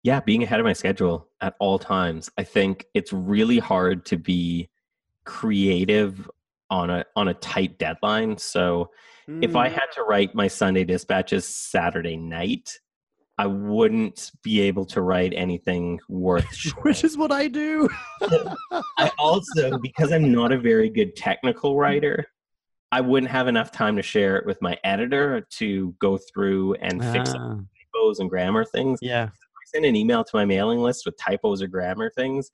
[0.03, 2.31] Yeah, being ahead of my schedule at all times.
[2.39, 4.69] I think it's really hard to be
[5.25, 6.29] creative
[6.71, 8.39] on a on a tight deadline.
[8.39, 8.91] So
[9.43, 9.57] if Mm.
[9.57, 12.79] I had to write my Sunday dispatches Saturday night,
[13.39, 16.45] I wouldn't be able to write anything worth
[16.83, 17.89] which is what I do.
[18.99, 22.27] I also, because I'm not a very good technical writer,
[22.93, 27.03] I wouldn't have enough time to share it with my editor to go through and
[27.03, 27.57] fix Ah,
[27.95, 28.99] typos and grammar things.
[29.01, 29.40] yeah, If
[29.73, 32.51] send an email to my mailing list with typos or grammar things,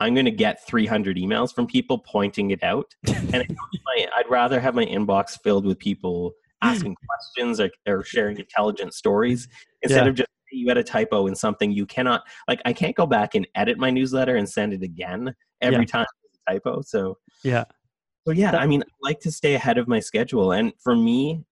[0.00, 2.86] I'm going to get 300 emails from people pointing it out.
[3.32, 3.44] And
[3.86, 8.94] my, I'd rather have my inbox filled with people asking questions or, or sharing intelligent
[8.94, 9.48] stories
[9.82, 10.10] instead Yeah.
[10.10, 13.06] of just "Hey, you had a typo in something you cannot like I can't go
[13.06, 15.86] back and edit my newsletter and send it again every Yeah.
[15.86, 16.06] time
[16.48, 16.82] typo.
[16.82, 17.64] So yeah,
[18.26, 21.44] so yeah, I mean, I like to stay ahead of my schedule, and for me,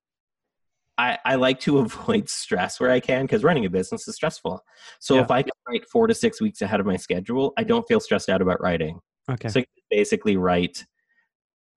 [1.00, 4.62] I, I like to avoid stress where I can because running a business is stressful.
[5.00, 5.22] So Yeah.
[5.22, 8.00] if I can write four to six weeks ahead of my schedule, I don't feel
[8.00, 9.00] stressed out about writing.
[9.30, 9.48] Okay.
[9.48, 10.84] So I can basically write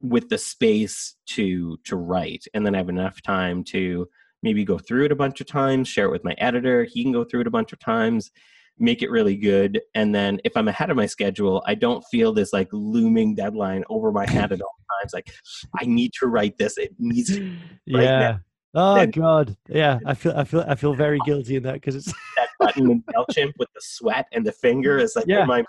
[0.01, 4.07] with the space to to write, and then I have enough time to
[4.41, 6.83] maybe go through it a bunch of times, share it with my editor.
[6.83, 8.29] He can go through it a bunch of times,
[8.77, 12.33] make it really good, and then if I'm ahead of my schedule, I don't feel
[12.33, 15.13] this like looming deadline over my head at all times.
[15.13, 15.31] Like
[15.79, 16.77] I need to write this.
[16.77, 17.55] It needs to
[17.93, 18.19] right yeah.
[18.19, 18.39] now.
[18.75, 19.55] Oh Then- God.
[19.69, 19.99] Yeah.
[20.05, 20.33] I feel.
[20.35, 20.65] I feel.
[20.67, 22.05] I feel very guilty in that because it's.
[22.37, 25.41] that button in Mailchimp with the sweat and the finger is like Yeah.
[25.41, 25.63] in my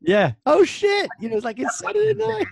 [0.00, 0.32] Yeah.
[0.46, 1.08] Oh shit!
[1.20, 2.46] You know, it's like it's Saturday night.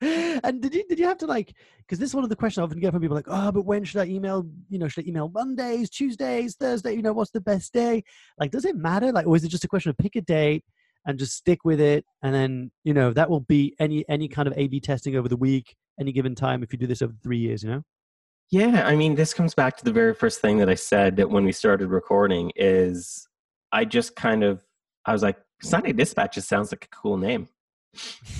[0.44, 1.54] and did you did you have to like?
[1.78, 3.62] Because this is one of the questions I often get from people like, oh, but
[3.64, 4.46] when should I email?
[4.68, 6.94] You know, should I email Mondays, Tuesdays, Thursday?
[6.94, 8.04] You know, what's the best day?
[8.38, 9.12] Like, does it matter?
[9.12, 10.64] Like, or is it just a question of pick a date
[11.06, 14.46] and just stick with it, and then you know that will be any any kind
[14.48, 17.38] of A/B testing over the week, any given time if you do this over three
[17.38, 17.62] years.
[17.62, 17.82] You know.
[18.50, 21.28] Yeah, I mean, this comes back to the very first thing that I said that
[21.28, 23.28] when we started recording is
[23.72, 24.64] I just kind of
[25.04, 27.48] I was like Sunday Dispatches sounds like a cool name.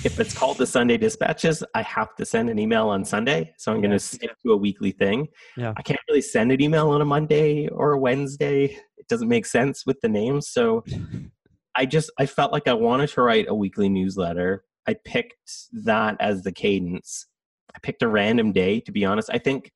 [0.05, 3.73] If it's called the Sunday Dispatches, I have to send an email on Sunday, so
[3.73, 5.29] I'm going to stick to a weekly thing.
[5.57, 5.73] Yeah.
[5.77, 8.65] I can't really send an email on a Monday or a Wednesday.
[8.97, 10.85] It doesn't make sense with the name, so
[11.77, 14.65] I just I felt like I wanted to write a weekly newsletter.
[14.87, 17.27] I picked that as the cadence.
[17.75, 19.29] I picked a random day to be honest.
[19.33, 19.73] I think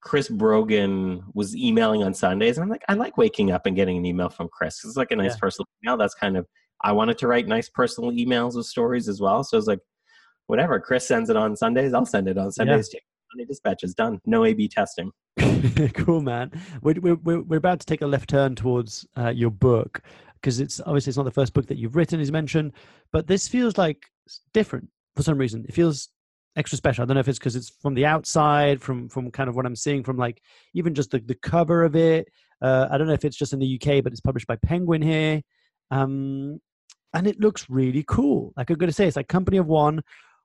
[0.00, 3.96] Chris Brogan was emailing on Sundays and I'm like I like waking up and getting
[3.98, 4.84] an email from Chris.
[4.84, 5.40] It's like a nice Yeah.
[5.40, 5.96] personal email.
[5.96, 6.46] That's kind of
[6.82, 9.42] I wanted to write nice personal emails with stories as well.
[9.42, 9.80] So I was like
[10.46, 12.98] whatever Chris sends it on Sundays, I'll send it on Sundays too.
[13.32, 14.20] Sunday dispatches done.
[14.24, 15.10] No A B testing.
[15.94, 16.50] cool, man.
[16.82, 20.00] We're, we're, we're we're about to take a left turn towards uh, your book
[20.34, 22.72] because it's obviously it's not the first book that you've written, as mentioned,
[23.12, 24.06] but this feels like
[24.54, 25.64] different for some reason.
[25.68, 26.08] It feels
[26.56, 27.02] extra special.
[27.02, 29.66] I don't know if it's because it's from the outside, from from kind of what
[29.66, 30.42] I'm seeing from like
[30.74, 32.28] even just the, the cover of it.
[32.60, 35.02] Uh, I don't know if it's just in the UK, but it's published by Penguin
[35.02, 35.42] here,
[35.90, 36.60] um,
[37.14, 38.52] and it looks really cool.
[38.56, 40.02] Like I'm going to say, it's like Company of One.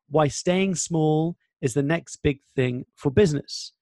[0.10, 3.74] Why staying small is the next big thing for business.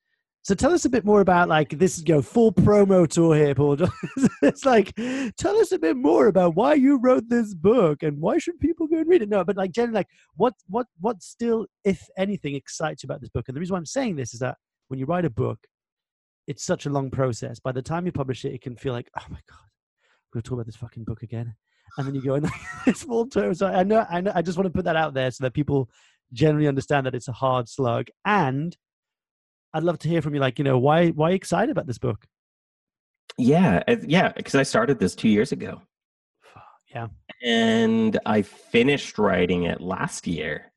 [0.44, 3.54] So tell us a bit more about like this you know full promo tour here,
[3.54, 3.78] Paul.
[4.42, 4.96] it's like
[5.38, 8.88] tell us a bit more about why you wrote this book and why should people
[8.88, 9.30] go and read it.
[9.30, 13.30] No, but like generally like what what what still, if anything, excites you about this
[13.30, 13.46] book?
[13.48, 15.60] And the reason why I'm saying this is that when you write a book,
[16.48, 17.60] it's such a long process.
[17.60, 19.60] By the time you publish it, it can feel like, oh my God,
[20.34, 21.54] we're gonna talk about this fucking book again.
[21.98, 22.48] And then you go in
[22.88, 23.54] this full term.
[23.54, 25.54] So I know I know I just want to put that out there so that
[25.54, 25.88] people
[26.34, 28.76] generally understand that it's a hard slug and
[29.74, 31.88] I'd love to hear from you, like, you know, why why are you excited about
[31.88, 32.26] this book?
[33.38, 35.82] Yeah, yeah, because I started this two years ago.
[36.94, 37.08] Yeah.
[37.42, 40.74] and I finished writing it last year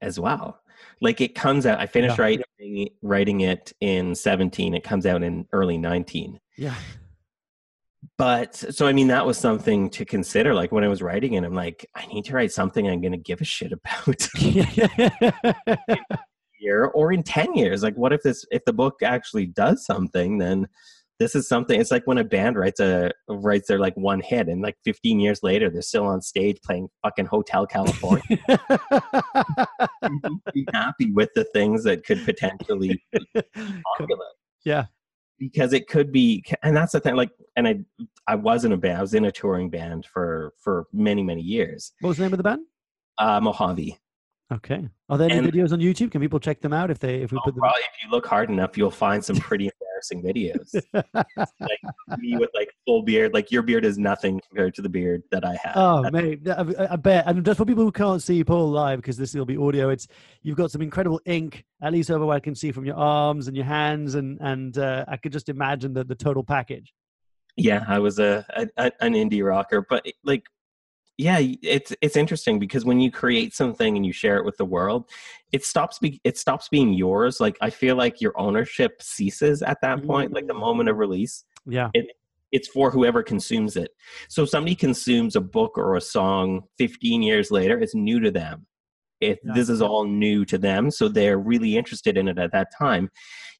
[0.00, 0.60] as well.
[1.00, 2.22] Like it comes out, I finished Yeah.
[2.60, 4.74] writing writing it in 17.
[4.74, 6.38] It comes out in early 19.
[6.56, 6.76] Yeah.
[8.16, 10.54] But so I mean that was something to consider.
[10.54, 13.10] Like when I was writing it, I'm like, I need to write something I'm going
[13.10, 14.28] to give a shit about
[16.58, 17.82] here or in 10 years.
[17.82, 20.68] Like what if this if the book actually does something, then
[21.18, 24.48] this is something it's like when a band writes a writes their like one hit
[24.48, 28.38] and like 15 years later they're still on stage playing fucking hotel california
[30.54, 33.02] be happy with the things that could potentially
[33.34, 33.42] be
[33.98, 34.24] popular
[34.64, 34.86] yeah.
[35.38, 37.76] because it could be and that's the thing like and i
[38.26, 41.42] i was in a band i was in a touring band for for many many
[41.42, 42.62] years What was the name of the band?
[43.18, 43.98] uh mojave
[44.52, 44.88] Okay.
[45.10, 46.10] Are there any And- videos on YouTube?
[46.10, 47.60] Can people check them out if they if we Oh, put them?
[47.60, 50.74] probably if you look hard enough you'll find some pretty embarrassing videos
[51.60, 55.22] like me with like full beard like your beard is nothing compared to the beard
[55.32, 57.26] that i have Oh mate, I, I bet.
[57.26, 60.06] And just for people who can't see Paul live, because this will be audio, it's
[60.42, 63.48] you've got some incredible ink, at least over what I can see from your arms
[63.48, 66.92] and your hands, and and uh, I could just imagine the the total package.
[67.56, 68.44] yeah i was a,
[68.76, 70.44] a an indie rocker but like
[71.18, 74.64] yeah it's it's interesting because when you create something and you share it with the
[74.64, 75.10] world
[75.52, 79.78] it stops be, it stops being yours like i feel like your ownership ceases at
[79.82, 80.60] that point like the mm.
[80.60, 81.90] moment of release Yeah.
[82.50, 83.90] it's for whoever consumes it.
[84.30, 88.30] So if somebody consumes a book or a song 15 years later it's new to
[88.30, 88.66] them.
[89.20, 89.52] It, Yeah.
[89.54, 93.10] this is all new to them so they're really interested in it at that time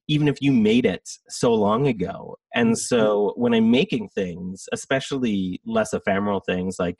[0.07, 2.35] even if you made it so long ago.
[2.55, 2.77] And mm, mm.
[2.77, 6.95] so when i'm making things especially less ephemeral things like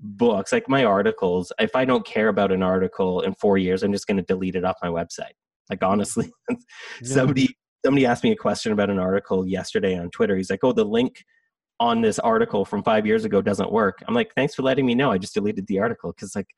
[0.00, 3.92] books like my articles if i don't care about an article in four years i'm
[3.92, 5.32] just going to delete it off my website
[5.70, 6.56] like honestly Yeah.
[7.02, 7.48] somebody
[7.84, 10.84] somebody asked me a question about an article yesterday on twitter he's like oh the
[10.84, 11.24] link
[11.80, 14.94] on this article from five years ago doesn't work i'm like thanks for letting me
[14.94, 16.48] know i just deleted the article because like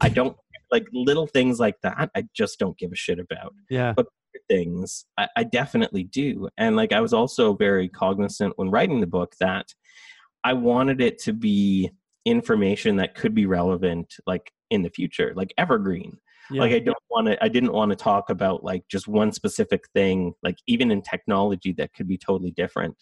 [0.00, 0.36] i don't
[0.72, 3.92] like little things like that i just don't give a shit about Yeah.
[3.96, 4.06] But
[4.48, 6.48] things, I, I definitely do.
[6.58, 9.66] And like I was also very cognizant when writing the book that
[10.44, 11.90] I wanted it to be
[12.30, 16.18] information that could be relevant like in the future, like evergreen.
[16.50, 16.62] Yeah.
[16.62, 19.86] Like I don't want to I didn't want to talk about like just one specific
[19.94, 22.96] thing like even in technology that could be totally different.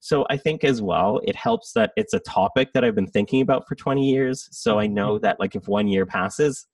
[0.00, 3.42] So I think as well it helps that it's a topic that I've been thinking
[3.42, 4.48] about for 20 years.
[4.50, 5.22] So I know mm-hmm.
[5.22, 6.66] that like if one year passes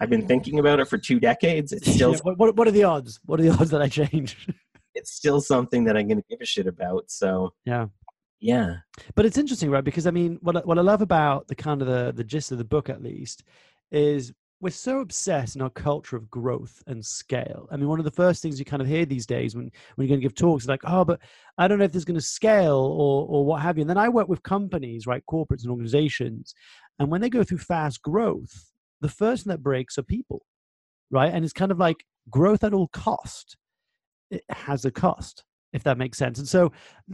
[0.00, 1.72] I've been thinking about it for two decades.
[1.72, 3.20] It's still yeah, what, what are the odds?
[3.24, 4.48] What are the odds that I change?
[4.94, 7.10] it's still something that I'm going to give a shit about.
[7.10, 7.86] So yeah,
[8.44, 8.76] yeah.
[9.14, 9.82] But it's interesting, right?
[9.82, 12.58] Because I mean, what what I love about the kind of the the gist of
[12.58, 13.42] the book, at least,
[13.90, 17.66] is we're so obsessed in our culture of growth and scale.
[17.70, 20.06] I mean, one of the first things you kind of hear these days when, when
[20.06, 21.20] you're going to give talks is like, oh, but
[21.56, 23.82] I don't know if there's going to scale or, or what have you.
[23.82, 26.54] And then I work with companies, right, corporates and organizations.
[26.98, 30.46] And when they go through fast growth, the first thing that breaks are people,
[31.10, 31.32] right?
[31.32, 33.56] And it's kind of like growth at all cost.
[34.30, 36.38] It has a cost, if that makes sense.
[36.38, 36.72] And so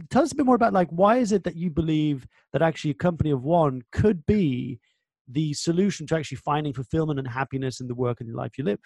[0.09, 2.91] tell us a bit more about like, why is it that you believe that actually
[2.91, 4.79] a company of one could be
[5.27, 8.63] the solution to actually finding fulfillment and happiness in the work and the life you
[8.63, 8.79] live?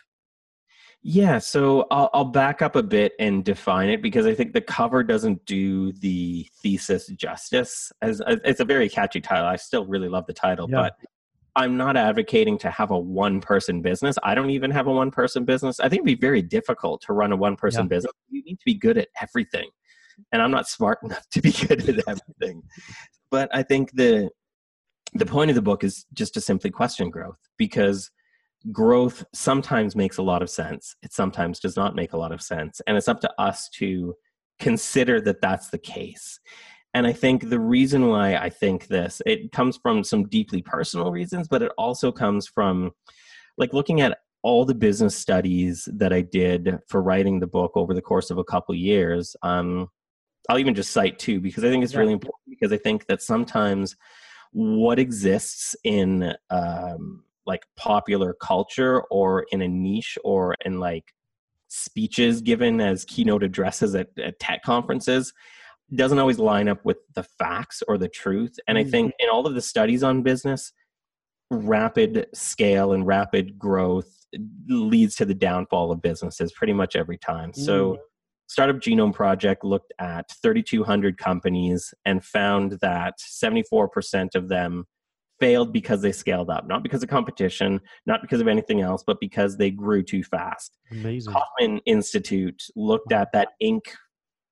[1.02, 4.62] Yeah, so I'll, I'll, back up a bit and define it because I think the
[4.62, 7.92] cover doesn't do the thesis justice.
[8.02, 10.76] As, as it's a very catchy title, I still really love the title, yeah.
[10.76, 10.98] but
[11.56, 14.18] I'm not advocating to have a one person business.
[14.24, 15.80] I don't even have a one person business.
[15.80, 17.90] I think it'd be very difficult to run a one person yeah.
[17.90, 18.14] business.
[18.30, 19.70] You need to be good at everything,
[20.32, 22.64] and I'm not smart enough to be good at everything.
[23.32, 24.30] but I think the
[25.14, 28.12] the point of the book is just to simply question growth because
[28.72, 32.42] growth sometimes makes a lot of sense it sometimes does not make a lot of
[32.42, 34.14] sense and it's up to us to
[34.60, 36.40] consider that that's the case
[36.96, 41.12] and i think the reason why i think this it comes from some deeply personal
[41.12, 42.92] reasons but it also comes from
[43.58, 47.94] like looking at all the business studies that i did for writing the book over
[47.94, 49.88] the course of a couple years um,
[50.50, 53.22] i'll even just cite two because i think it's really important because i think that
[53.22, 53.96] sometimes
[54.52, 61.14] what exists in um, like popular culture or in a niche or in like
[61.68, 65.34] speeches given as keynote addresses at, at tech conferences
[65.94, 68.56] doesn't always line up with the facts or the truth.
[68.68, 69.26] And I think mm-hmm.
[69.26, 70.72] in all of the studies on business,
[71.52, 74.26] rapid scale and rapid growth
[74.68, 77.52] leads to the downfall of businesses pretty much every time.
[77.52, 77.66] Mm.
[77.66, 77.98] So
[78.48, 84.86] Startup Genome Project looked at 3,200 companies and found that 74% of them
[85.40, 89.20] failed because they scaled up, not because of competition, not because of anything else, but
[89.20, 90.78] because they grew too fast.
[90.92, 91.34] Amazing.
[91.34, 93.82] Kauffman Institute looked at that Inc.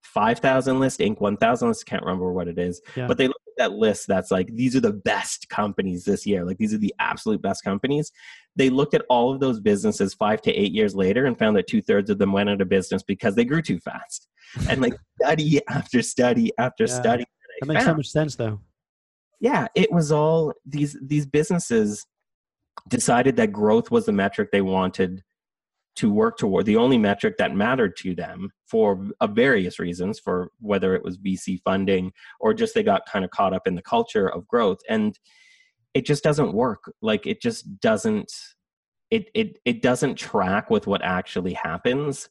[0.03, 1.19] 5,000 list, Inc.
[1.19, 3.07] 1,000 list, can't remember what it is, yeah.
[3.07, 6.45] but they looked at that list that's like, these are the best companies this year.
[6.45, 8.11] Like, these are the absolute best companies
[8.55, 11.67] they looked at all of those businesses five to eight years later and found that
[11.67, 14.27] two thirds of them went out of business because they grew too fast.
[14.69, 17.23] And like study after study after yeah, study.
[17.23, 18.59] That, that makes found, so much sense though.
[19.39, 22.05] Yeah, it was all these these businesses
[22.87, 25.23] decided that growth was the metric they wanted
[25.95, 30.49] to work toward the only metric that mattered to them for uh, various reasons for
[30.60, 33.82] whether it was vc funding or just they got kind of caught up in the
[33.82, 35.19] culture of growth and
[35.93, 36.91] it just doesn't work.
[37.01, 38.32] Like it just doesn't
[39.12, 42.29] it it it doesn't track with what actually happens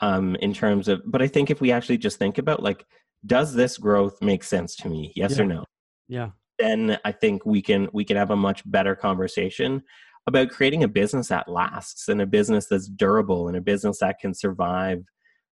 [0.00, 2.86] um in terms of but i think if we actually just think about like
[3.26, 5.12] does this growth make sense to me?
[5.14, 5.42] Yes yeah.
[5.42, 5.64] or no?
[6.08, 6.30] Yeah.
[6.58, 9.82] Then i think we can we can have a much better conversation
[10.26, 14.18] about creating a business that lasts and a business that's durable and a business that
[14.20, 15.04] can survive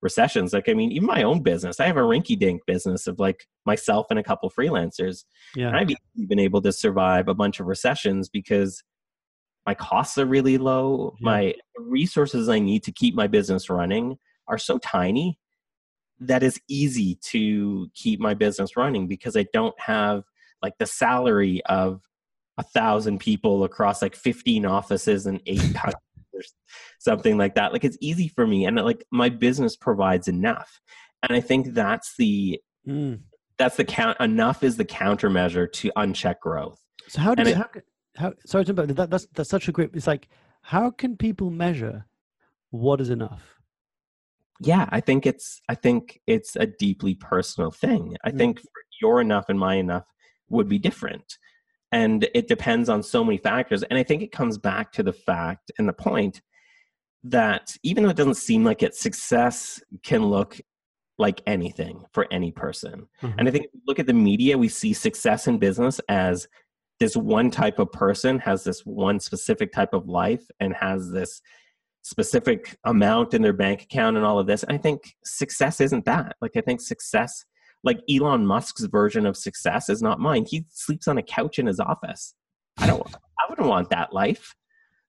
[0.03, 0.53] recessions.
[0.53, 3.47] Like, I mean, even my own business, I have a rinky dink business of like
[3.67, 5.25] myself and a couple freelancers.
[5.55, 5.69] Yeah.
[5.69, 8.83] And I've been able to survive a bunch of recessions because
[9.67, 11.15] my costs are really low.
[11.21, 11.25] Yeah.
[11.25, 15.39] My resources I need to keep my business running are so tiny
[16.21, 20.25] that it's easy to keep my business running because I don't have
[20.63, 22.03] like the salary of
[22.61, 25.95] a thousand people across like 15 offices and eight countries
[26.35, 26.43] or
[26.99, 27.73] something like that.
[27.73, 30.81] Like it's easy for me, and like my business provides enough,
[31.23, 33.19] and I think that's the mm.
[33.59, 34.21] that's the count.
[34.21, 36.79] Enough is the countermeasure to uncheck growth.
[37.09, 37.69] So how do you, it, how,
[38.17, 39.91] how sorry to that, that's that's such a great.
[39.95, 40.29] It's like
[40.63, 42.07] how can people measure
[42.71, 43.57] what is enough?
[44.61, 48.17] Yeah, I think it's I think it's a deeply personal thing.
[48.23, 48.37] I mm.
[48.37, 48.61] think
[49.01, 50.05] your enough and my enough
[50.51, 51.39] would be different
[51.93, 55.13] and it depends on so many factors and i think it comes back to the
[55.13, 56.41] fact and the point
[57.23, 60.61] that even though it doesn't seem like it success can look
[61.19, 63.39] like anything for any person mm-hmm.
[63.39, 66.47] and i think look at the media we see success in business as
[66.99, 71.41] this one type of person has this one specific type of life and has this
[72.03, 74.63] specific amount in their bank account and all of this.
[74.63, 76.37] and I think success isn't that.
[76.41, 77.45] Like I think success
[77.83, 80.45] like Elon Musk's version of success is not mine.
[80.45, 82.35] He sleeps on a couch in his office.
[82.79, 84.55] I don't I wouldn't want that life.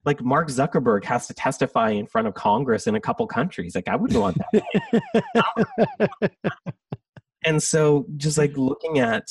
[0.03, 3.75] Like Mark Zuckerberg has to testify in front of Congress in a couple countries.
[3.75, 6.31] Like I wouldn't want that.
[7.43, 9.29] and so just like looking at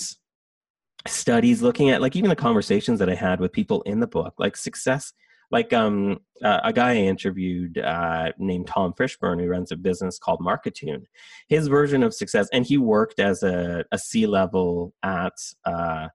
[1.08, 4.34] studies, looking at like even the conversations that I had with people in the book,
[4.38, 5.12] like success
[5.50, 10.18] like um, uh, a guy I interviewed uh, named Tom Fishburne, who runs a business
[10.18, 11.04] called Marketune.
[11.48, 15.32] His version of success, and he worked as a, a C level at
[15.64, 16.08] uh,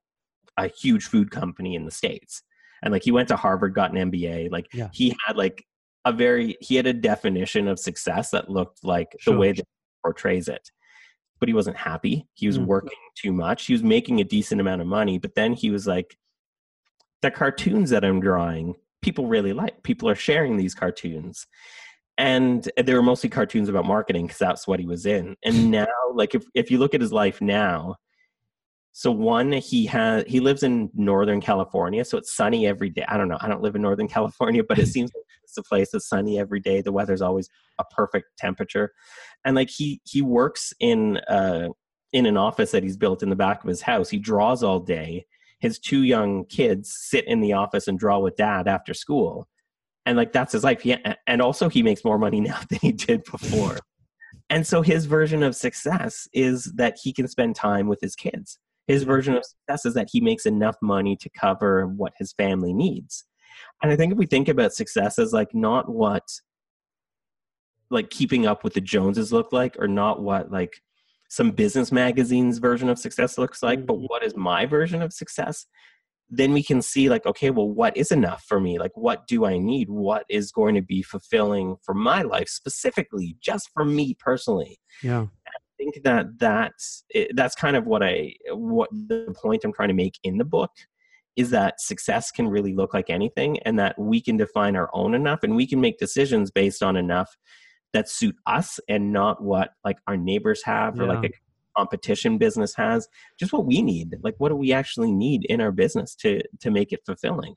[0.56, 2.42] a huge food company in the states,
[2.82, 4.50] and like he went to Harvard, got an MBA.
[4.50, 4.88] Like yeah.
[4.92, 5.64] he had like
[6.04, 9.34] a very he had a definition of success that looked like sure.
[9.34, 9.66] the way that
[10.02, 10.70] portrays it.
[11.38, 12.26] But he wasn't happy.
[12.32, 12.64] He was mm.
[12.64, 13.66] working too much.
[13.66, 16.16] He was making a decent amount of money, but then he was like,
[17.20, 19.82] the cartoons that I'm drawing people really like.
[19.82, 21.46] People are sharing these cartoons.
[22.18, 25.36] And they were mostly cartoons about marketing because that's what he was in.
[25.44, 27.96] And now, like if, if you look at his life now,
[28.98, 33.04] so one, he has he lives in Northern California, so it's sunny every day.
[33.06, 33.36] I don't know.
[33.42, 36.38] I don't live in Northern California, but it seems like it's a place that's sunny
[36.40, 36.80] every day.
[36.80, 38.92] The weather's always a perfect temperature,
[39.44, 41.68] and like he he works in uh
[42.14, 44.08] in an office that he's built in the back of his house.
[44.08, 45.26] He draws all day,
[45.58, 49.48] his two young kids sit in the office and draw with dad after school.
[50.04, 50.82] And like that's his life.
[50.82, 50.96] He,
[51.26, 53.78] and also he makes more money now than he did before.
[54.48, 58.58] And so his version of success is that he can spend time with his kids.
[58.86, 62.72] His version of success is that he makes enough money to cover what his family
[62.72, 63.24] needs.
[63.82, 66.22] And i think if we think about success as like not what
[67.90, 70.82] like keeping up with the joneses look like or not what like
[71.28, 74.06] some business magazines version of success looks like, but mm-hmm.
[74.06, 75.66] what is my version of success?
[76.28, 78.78] Then we can see, like, okay, well, what is enough for me?
[78.78, 79.88] Like, what do I need?
[79.88, 84.78] What is going to be fulfilling for my life specifically, just for me personally?
[85.02, 85.26] Yeah.
[85.46, 87.04] I think that that's
[87.34, 90.70] that's kind of what I what the point I'm trying to make in the book
[91.36, 95.14] is that success can really look like anything, and that we can define our own
[95.14, 97.36] enough, and we can make decisions based on enough
[97.96, 101.30] that suit us and not what like our neighbors have or like a
[101.74, 103.08] competition business has.
[103.40, 104.16] Just what we need.
[104.22, 107.54] Like what do we actually need in our business to to make it fulfilling?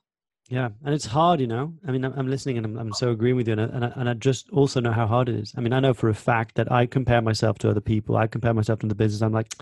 [0.50, 1.74] Yeah and it's hard you know?
[1.86, 3.86] I mean i'm, I'm listening and I'm, I'm so agreeing with you and I, and
[3.86, 5.54] I, and I just also know how hard it is.
[5.58, 8.16] I mean i know for a fact that i compare myself to other people.
[8.16, 9.22] I compare myself to the business.
[9.22, 9.54] I'm like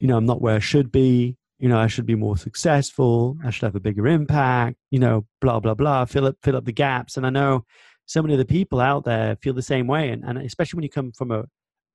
[0.00, 1.36] you know i'm not where i should be.
[1.58, 3.38] You know i should be more successful.
[3.44, 6.04] I should have a bigger impact you know blah blah blah.
[6.04, 7.16] Fill up fill up the gaps.
[7.16, 7.64] And i know
[8.10, 10.08] so many of the people out there feel the same way.
[10.10, 11.44] And, and especially when you come from a,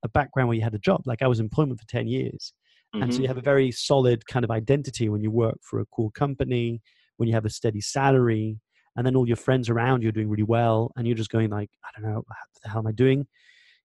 [0.01, 2.53] a background where you had a job, like I was employment for 10 years.
[2.95, 3.03] Mm-hmm.
[3.03, 3.31] And so you mm-hmm.
[3.31, 6.81] have a very solid kind of identity when you work for a cool company,
[7.17, 8.57] when you have a steady salary,
[8.95, 10.89] and then all your friends around you are doing really well.
[10.95, 13.27] And you're just going like, I don't know, what the hell am I doing?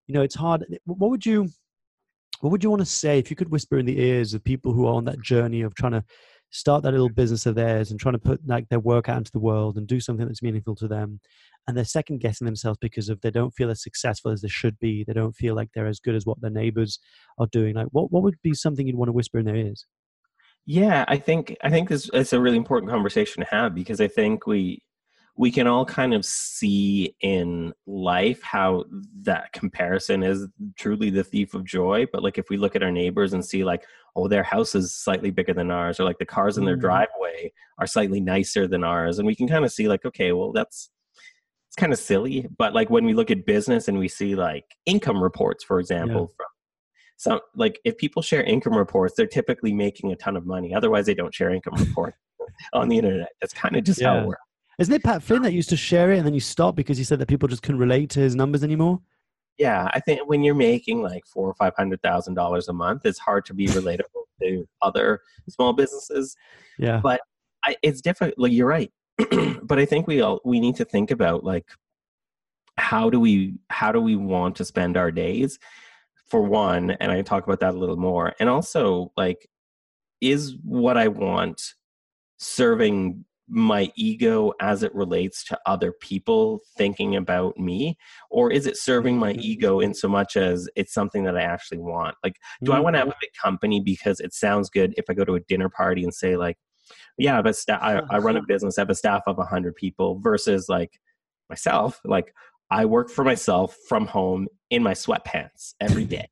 [0.06, 0.64] You know, it's hard.
[0.84, 1.48] What would you,
[2.42, 4.72] what would you want to say if you could whisper in the ears of people
[4.72, 6.04] who are on that journey of trying to
[6.50, 9.32] start that little business of theirs and trying to put like their work out into
[9.32, 11.20] the world and do something that's meaningful to them
[11.66, 14.78] and they're second guessing themselves because of they don't feel as successful as they should
[14.78, 15.04] be.
[15.04, 16.98] They don't feel like they're as good as what their neighbors
[17.38, 17.74] are doing.
[17.74, 19.86] Like, what what would be something you'd want to whisper in their ears?
[20.66, 24.08] Yeah, I think I think this it's a really important conversation to have because I
[24.08, 24.82] think we
[25.36, 28.84] we can all kind of see in life how
[29.22, 30.46] that comparison is
[30.76, 32.06] truly the thief of joy.
[32.12, 33.84] But like if we look at our neighbors and see like,
[34.16, 36.80] oh, their house is slightly bigger than ours, or like the cars in their mm.
[36.80, 40.52] driveway are slightly nicer than ours, and we can kind of see like, okay, well
[40.52, 40.90] that's
[41.70, 44.64] it's kind of silly, but like when we look at business and we see like
[44.86, 46.36] income reports, for example, yeah.
[46.36, 46.46] from
[47.16, 50.74] some like if people share income reports, they're typically making a ton of money.
[50.74, 52.16] Otherwise, they don't share income reports
[52.72, 53.28] on the internet.
[53.40, 54.14] That's kind of just yeah.
[54.14, 54.40] how it works.
[54.80, 57.04] Isn't it Pat Flynn that used to share it and then you stopped because he
[57.04, 58.98] said that people just couldn't relate to his numbers anymore?
[59.56, 63.06] Yeah, I think when you're making like four or five hundred thousand dollars a month,
[63.06, 66.34] it's hard to be relatable to other small businesses.
[66.80, 67.20] Yeah, but
[67.64, 68.34] I, it's different.
[68.38, 68.90] Like you're right.
[69.62, 71.66] but I think we all we need to think about like
[72.76, 75.58] how do we how do we want to spend our days
[76.28, 79.48] for one and I talk about that a little more and also like
[80.20, 81.74] is what I want
[82.38, 87.98] serving my ego as it relates to other people thinking about me
[88.30, 89.40] or is it serving my mm-hmm.
[89.42, 92.94] ego in so much as it's something that i actually want like do i want
[92.94, 93.16] to have mm-hmm.
[93.16, 96.14] a big company because it sounds good if i go to a dinner party and
[96.14, 96.56] say like
[97.18, 100.18] yeah, but sta- I, I run a business, I have a staff of 100 people
[100.20, 101.00] versus like
[101.48, 102.34] myself, like
[102.70, 106.28] I work for myself from home in my sweatpants every day.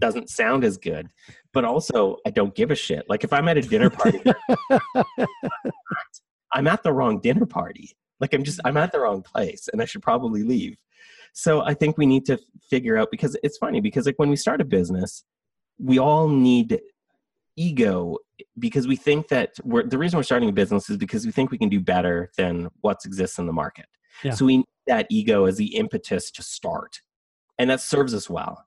[0.00, 1.08] Doesn't sound as good,
[1.52, 3.04] but also I don't give a shit.
[3.08, 4.22] Like if I'm at a dinner party,
[6.52, 7.90] I'm at the wrong dinner party.
[8.18, 10.76] Like I'm just I'm at the wrong place and I should probably leave.
[11.32, 14.36] So I think we need to figure out because it's funny because like when we
[14.36, 15.24] start a business,
[15.78, 16.80] we all need
[17.60, 18.16] ego
[18.58, 21.50] because we think that we're the reason we're starting a business is because we think
[21.50, 23.86] we can do better than what exists in the market.
[24.24, 24.32] Yeah.
[24.32, 27.00] So we need that ego as the impetus to start.
[27.58, 28.64] And that serves us well.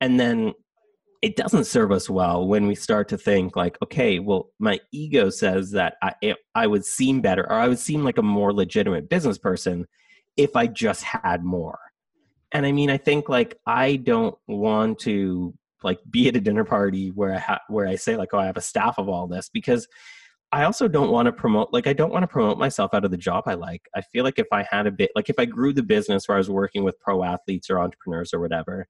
[0.00, 0.54] And then
[1.20, 5.28] it doesn't serve us well when we start to think like okay well my ego
[5.30, 6.12] says that i
[6.54, 9.84] i would seem better or i would seem like a more legitimate business person
[10.36, 11.80] if i just had more
[12.52, 16.64] and i mean i think like i don't want to like be at a dinner
[16.64, 19.26] party where i ha- where i say like oh i have a staff of all
[19.26, 19.86] this because
[20.52, 23.10] i also don't want to promote like i don't want to promote myself out of
[23.10, 25.44] the job i like i feel like if i had a bit like if i
[25.44, 28.86] grew the business where i was working with pro athletes or entrepreneurs or whatever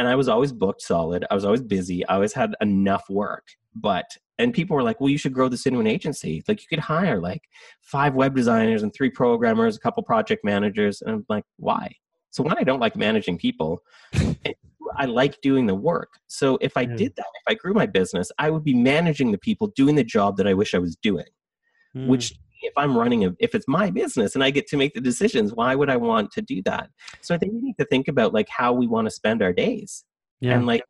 [0.00, 1.26] and I was always booked solid.
[1.30, 2.06] I was always busy.
[2.06, 3.48] I always had enough work.
[3.74, 4.06] But
[4.38, 6.42] and people were like, "Well, you should grow this into an agency.
[6.48, 7.42] Like you could hire like
[7.82, 11.94] five web designers and three programmers, a couple project managers." And I'm like, "Why?"
[12.30, 13.82] So one, I don't like managing people.
[14.96, 16.10] I like doing the work.
[16.28, 19.38] So if I did that, if I grew my business, I would be managing the
[19.38, 21.26] people doing the job that I wish I was doing,
[21.96, 22.06] mm.
[22.06, 25.00] which if I'm running a, if it's my business and I get to make the
[25.00, 26.90] decisions, why would I want to do that?
[27.20, 29.52] So I think we need to think about like how we want to spend our
[29.52, 30.04] days.
[30.40, 30.54] Yeah.
[30.54, 30.82] And like,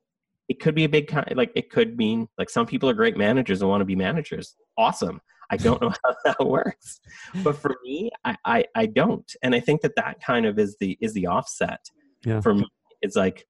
[0.48, 3.16] it could be a big kind, like it could mean like some people are great
[3.16, 4.56] managers and want to be managers.
[4.76, 5.20] Awesome.
[5.50, 7.00] I don't know how that works,
[7.42, 9.30] but for me, I, I, I don't.
[9.42, 11.80] And I think that that kind of is the, is the offset
[12.24, 12.40] yeah.
[12.40, 12.66] for me.
[13.00, 13.46] It's like,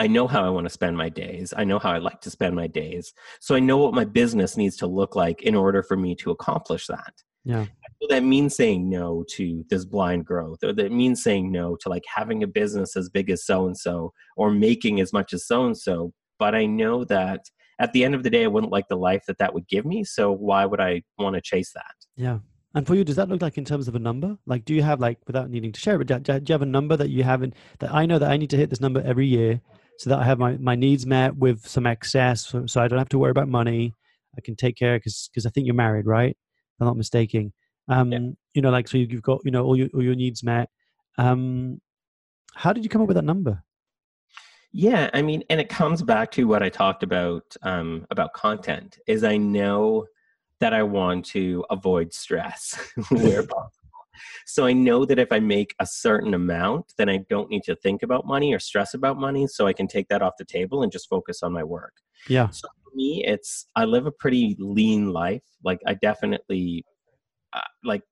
[0.00, 1.52] I know how I want to spend my days.
[1.54, 3.12] I know how I like to spend my days.
[3.38, 6.30] So I know what my business needs to look like in order for me to
[6.30, 7.12] accomplish that.
[7.44, 7.66] Yeah.
[8.00, 11.90] So that means saying no to this blind growth, or that means saying no to
[11.90, 15.46] like having a business as big as so and so, or making as much as
[15.46, 16.14] so and so.
[16.38, 17.42] But I know that
[17.78, 19.84] at the end of the day, I wouldn't like the life that that would give
[19.84, 20.04] me.
[20.04, 21.94] So why would I want to chase that?
[22.16, 22.38] Yeah.
[22.74, 24.38] And for you, does that look like in terms of a number?
[24.46, 26.96] Like, do you have like, without needing to share it, do you have a number
[26.96, 29.60] that you haven't, that I know that I need to hit this number every year
[30.00, 32.98] so that I have my, my needs met with some excess, so, so I don't
[32.98, 33.94] have to worry about money.
[34.34, 36.34] I can take care because because I think you're married, right?
[36.80, 37.52] I'm not mistaking.
[37.86, 38.18] Um, yeah.
[38.54, 40.70] You know, like so you've got you know all your all your needs met.
[41.18, 41.82] Um,
[42.54, 43.62] how did you come up with that number?
[44.72, 48.98] Yeah, I mean, and it comes back to what I talked about um, about content.
[49.06, 50.06] Is I know
[50.60, 52.74] that I want to avoid stress
[53.10, 53.79] where possible.
[54.46, 57.76] So I know that if I make a certain amount, then I don't need to
[57.76, 59.46] think about money or stress about money.
[59.46, 61.94] So I can take that off the table and just focus on my work.
[62.28, 62.48] Yeah.
[62.50, 65.44] So for me, it's, I live a pretty lean life.
[65.64, 66.84] Like I definitely,
[67.52, 68.02] uh, like,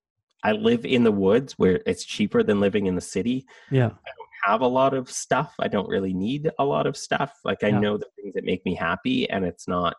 [0.45, 3.45] I live in the woods where it's cheaper than living in the city.
[3.71, 3.87] Yeah.
[3.87, 5.53] I don't have a lot of stuff.
[5.59, 7.33] I don't really need a lot of stuff.
[7.45, 7.81] Like I yeah.
[7.81, 9.97] know the things that make me happy and it's not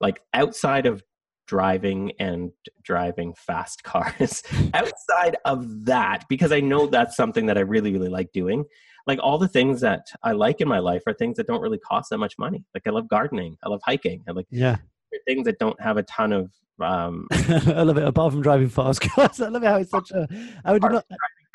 [0.00, 1.02] like outside of
[1.46, 2.50] driving and
[2.82, 4.42] driving fast cars.
[4.74, 8.64] Outside of that because i know that's something that i really really like doing
[9.06, 11.78] like all the things that i like in my life are things that don't really
[11.78, 12.64] cost that much money.
[12.74, 13.56] Like i love gardening.
[13.64, 14.22] I love hiking.
[14.28, 14.76] I like yeah.
[15.26, 18.04] things that don't have a ton of um i love it.
[18.06, 20.28] Apart from driving fast cars i love how it's such a
[20.64, 21.04] i would not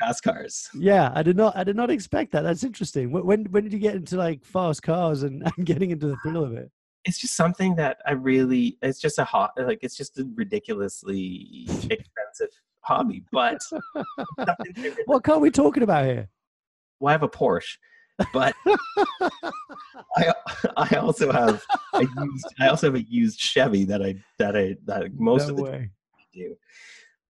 [0.00, 0.68] fast cars.
[0.74, 2.42] Yeah i did not i did not expect that.
[2.42, 3.12] That's interesting.
[3.12, 6.44] When when did you get into like fast cars and, and getting into the thrill
[6.44, 6.70] of it
[7.04, 11.66] it's just something that I really it's just a hot like it's just a ridiculously
[11.68, 12.50] expensive
[12.80, 13.24] hobby.
[13.32, 13.60] But
[15.06, 16.28] what car are we talking about here?
[17.00, 17.76] Well, I have a Porsche,
[18.32, 18.54] but
[20.16, 20.32] I
[20.76, 21.62] I also have
[21.94, 25.50] a used I also have a used Chevy that I that I that most no
[25.50, 25.70] of the way.
[25.70, 26.56] time I do.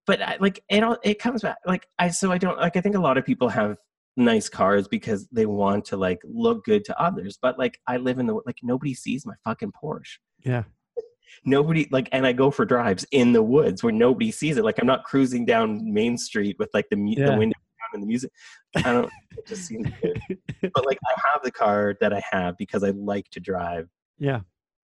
[0.04, 2.80] But I, like it all it comes back like I so I don't like I
[2.80, 3.78] think a lot of people have
[4.16, 7.38] nice cars because they want to like look good to others.
[7.40, 10.18] But like I live in the like nobody sees my fucking Porsche.
[10.44, 10.64] Yeah.
[11.46, 14.64] Nobody like, and I go for drives in the woods where nobody sees it.
[14.64, 17.30] Like I'm not cruising down Main Street with like the yeah.
[17.30, 18.30] the window down and the music.
[18.76, 19.10] I don't.
[19.38, 20.20] it just seems good.
[20.60, 23.88] But like I have the car that I have because I like to drive.
[24.18, 24.40] Yeah.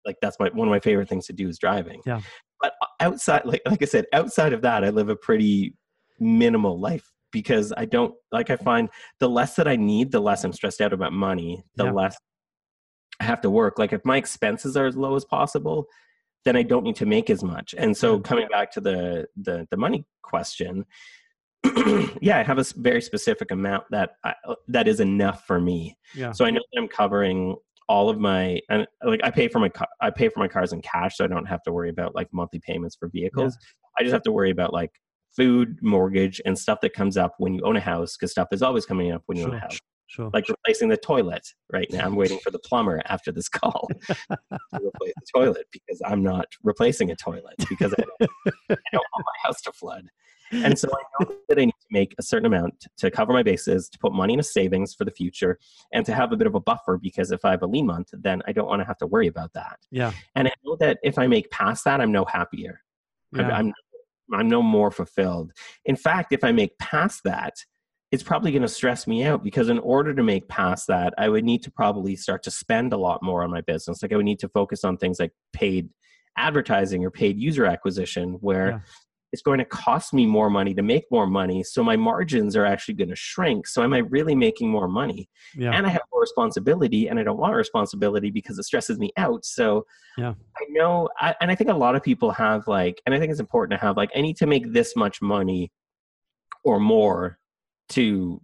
[0.07, 2.01] Like that's my one of my favorite things to do is driving.
[2.07, 2.23] Yeah.
[2.59, 5.75] But uh, outside, like like I said, outside of that, I live a pretty
[6.19, 10.45] minimal life because I don't like I find the less that I need, the less
[10.45, 11.93] I'm stressed out about money, the yeah.
[11.93, 12.17] less
[13.21, 13.79] I have to work.
[13.79, 15.87] Like if my expenses are as low as possible,
[16.45, 17.75] then I don't need to make as much.
[17.77, 20.87] And so coming back to the the, the money question,
[22.21, 24.35] yeah, I have a very specific amount that I,
[24.69, 25.97] that is enough for me.
[26.15, 26.33] Yeah.
[26.33, 27.57] So I know that I'm covering
[27.89, 30.73] all of my and like I pay for my car I pay for my cars
[30.73, 33.57] in cash, so I don't have to worry about like monthly payments for vehicles.
[33.61, 33.67] Yeah.
[33.99, 34.93] I just have to worry about like
[35.37, 38.63] food, mortgage, and stuff that comes up when you own a house because stuff is
[38.63, 39.79] always coming up when you sure, own a house.
[40.07, 40.31] Sure.
[40.33, 42.05] Like replacing the toilet right now.
[42.05, 44.39] I'm waiting for the plumber after this call to
[44.75, 48.33] replace the toilet because I'm not replacing a toilet because I don't,
[48.71, 50.09] I don't want my house to flood.
[50.53, 53.43] And so I know that I need to make a certain amount to cover my
[53.43, 55.59] bases, to put money in a savings for the future,
[55.93, 58.09] and to have a bit of a buffer because if I have a lean month,
[58.13, 59.79] then I don't want to have to worry about that.
[59.93, 60.13] Yeah.
[60.35, 62.81] And I know that if I make past that, I'm no happier.
[63.33, 63.43] Yeah.
[63.43, 63.75] I'm, I'm
[64.31, 65.53] no more fulfilled.
[65.85, 67.55] In fact, if I make past that,
[68.11, 71.29] it's probably going to stress me out because in order to make past that, I
[71.29, 74.03] would need to probably start to spend a lot more on my business.
[74.03, 75.91] Like I would need to focus on things like paid
[76.37, 78.81] advertising or paid user acquisition, where Yeah.
[79.33, 81.63] It's going to cost me more money to make more money.
[81.63, 83.67] So my margins are actually going to shrink.
[83.67, 85.29] So am I really making more money?
[85.57, 85.71] Yeah.
[85.73, 89.45] And I have more responsibility, and I don't want responsibility because it stresses me out.
[89.45, 89.87] So
[90.19, 90.35] Yeah.
[90.57, 93.31] I know, I, and I think a lot of people have like, and I think
[93.31, 95.71] it's important to have like, I need to make this much money
[96.65, 97.39] or more
[97.91, 98.41] to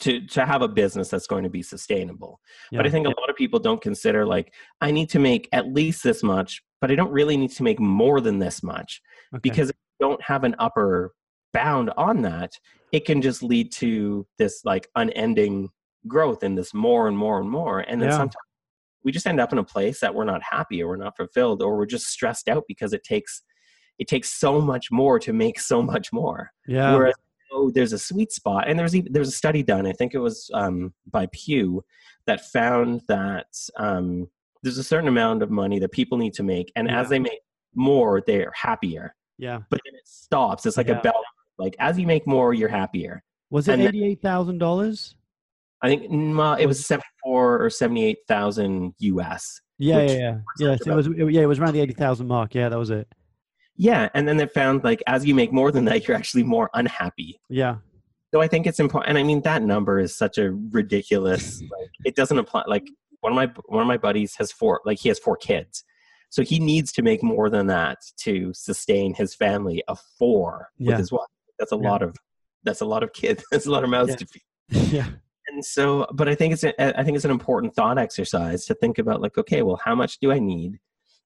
[0.00, 2.40] to to have a business that's going to be sustainable.
[2.72, 5.72] But I think a lot of people don't consider like I need to make at
[5.72, 9.02] least this much, but I don't really need to make more than this much
[9.34, 9.40] Okay.
[9.42, 9.70] because
[10.00, 11.12] don't have an upper
[11.52, 12.52] bound on that,
[12.92, 15.68] it can just lead to this like unending
[16.08, 17.80] growth and this more and more and more.
[17.80, 18.16] And then Yeah.
[18.16, 18.36] sometimes
[19.04, 21.62] we just end up in a place that we're not happy or we're not fulfilled
[21.62, 23.42] or we're just stressed out because it takes
[23.98, 26.50] it takes so much more to make so much more.
[26.66, 26.94] yeah.
[26.94, 27.14] Whereas
[27.52, 29.86] oh, there's a sweet spot, and there's even, there's a study done.
[29.86, 31.84] I think it was um, by Pew
[32.26, 34.26] that found that um,
[34.62, 36.98] there's a certain amount of money that people need to make, and Yeah.
[37.00, 37.40] as they make
[37.74, 39.14] more, they're happier.
[39.40, 39.58] Yeah.
[39.70, 40.66] But then it stops.
[40.66, 40.98] It's like Yeah.
[40.98, 41.22] a bell.
[41.58, 43.22] Like as you make more, you're happier.
[43.50, 45.16] Was it and then- eighty-eight thousand dollars?
[45.82, 49.60] I think mm, uh, it was seventy four or seventy eight thousand US.
[49.78, 50.38] Yeah, yeah, yeah.
[50.58, 51.06] Yeah, so it was.
[51.06, 52.54] it- yeah, it was around the eighty thousand mark.
[52.54, 53.08] Yeah, that was it.
[53.76, 56.68] Yeah, and then they found like as you make more than that, you're actually more
[56.74, 57.40] unhappy.
[57.48, 57.76] Yeah,
[58.30, 61.62] So I think it's important, and I mean that number is such a ridiculous.
[61.78, 62.64] like, it doesn't apply.
[62.66, 62.86] Like
[63.20, 64.82] one of my one of my buddies has four.
[64.84, 65.82] Like he has four kids,
[66.30, 70.90] so he needs to make more than that to sustain his family of four Yeah.
[70.92, 71.26] with his wife.
[71.58, 71.90] That's a Yeah.
[71.90, 72.16] lot of
[72.62, 73.42] that's a lot of kids.
[73.50, 74.16] That's a lot of mouths Yeah.
[74.16, 74.42] to feed.
[74.92, 75.08] yeah,
[75.48, 78.74] And so, but I think it's a, I think it's an important thought exercise to
[78.74, 79.22] think about.
[79.22, 80.78] Like, okay, well, how much do I need?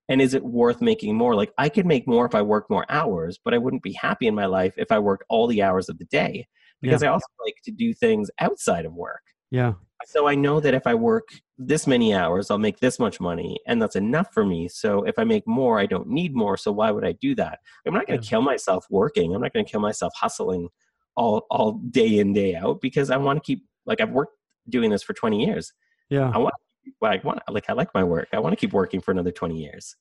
[0.08, 1.34] And is it worth making more?
[1.34, 4.28] Like, I could make more if I worked more hours, but I wouldn't be happy
[4.28, 6.46] in my life if I worked all the hours of the day
[6.80, 9.22] because I also like to do things outside of work.
[9.50, 9.72] yeah,
[10.06, 13.58] So I know that if I work this many hours, I'll make this much money,
[13.66, 14.68] and that's enough for me.
[14.68, 16.56] So if I make more, I don't need more.
[16.56, 17.60] So why would I do that?
[17.86, 18.28] I'm not going to Yeah.
[18.30, 19.34] kill myself working.
[19.34, 20.68] I'm not going to kill myself hustling
[21.16, 24.36] all all day in day out because I want to keep like I've worked
[24.68, 25.72] doing this for 20 years.
[26.10, 26.30] yeah.
[26.34, 26.54] I want
[27.02, 28.28] I want like I like my work.
[28.32, 29.96] I want to keep working for another 20 years.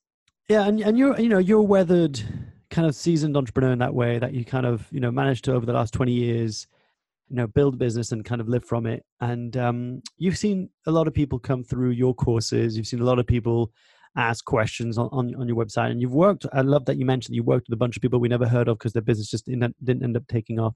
[0.48, 2.20] Yeah, and and you're you know you're a weathered
[2.70, 5.52] kind of seasoned entrepreneur in that way that you kind of you know managed to
[5.54, 6.66] over the last twenty years,
[7.28, 9.04] you know, build a business and kind of live from it.
[9.20, 12.76] And um, you've seen a lot of people come through your courses.
[12.76, 13.72] You've seen a lot of people
[14.16, 16.46] ask questions on, on, on your website, and you've worked.
[16.52, 18.68] I love that you mentioned you worked with a bunch of people we never heard
[18.68, 20.74] of because their business just didn't, didn't end up taking off.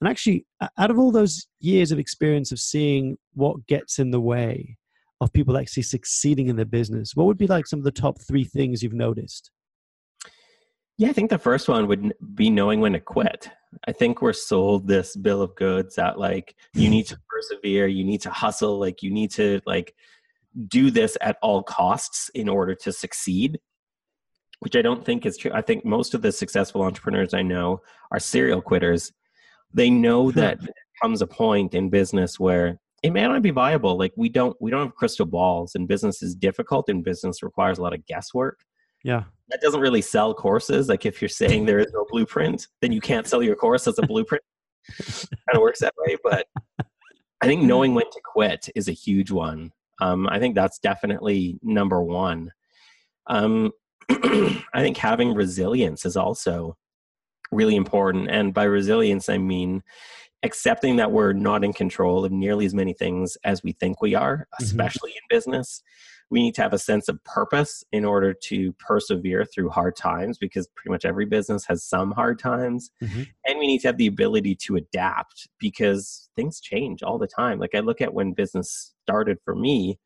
[0.00, 4.20] And actually, out of all those years of experience of seeing what gets in the
[4.20, 4.76] way
[5.22, 8.20] of people actually succeeding in their business, what would be like some of the top
[8.20, 9.50] three things you've noticed?
[10.98, 13.50] Yeah, I think the first one would be knowing when to quit.
[13.86, 18.04] I think we're sold this bill of goods that like you need to persevere, you
[18.04, 19.94] need to hustle, like you need to like
[20.68, 23.58] do this at all costs in order to succeed,
[24.60, 25.50] which I don't think is true.
[25.52, 29.12] I think most of the successful entrepreneurs I know are serial quitters.
[29.74, 33.98] They know that there comes a point in business where it may not be viable.
[33.98, 37.76] Like we don't we don't have crystal balls and business is difficult and business requires
[37.76, 38.60] a lot of guesswork
[39.06, 39.22] Yeah.
[39.48, 40.88] that doesn't really sell courses.
[40.88, 43.98] Like if you're saying there is no blueprint, then you can't sell your course as
[43.98, 44.42] a blueprint.
[44.98, 46.16] kind of works that way.
[46.24, 46.46] But
[47.40, 49.70] I think knowing when to quit is a huge one.
[50.00, 52.50] Um, I think that's definitely number one.
[53.28, 53.70] Um,
[54.10, 56.76] I think having resilience is also
[57.52, 58.28] really important.
[58.28, 59.82] And by resilience, I mean
[60.42, 64.14] accepting that we're not in control of nearly as many things as we think we
[64.16, 64.64] are, Mhm.
[64.64, 65.82] especially in business
[66.30, 70.38] we need to have a sense of purpose in order to persevere through hard times
[70.38, 72.90] because pretty much every business has some hard times.
[73.02, 73.28] Mhm.
[73.46, 77.58] and we need to have the ability to adapt because things change all the time.
[77.58, 79.98] Like i look at when business started for me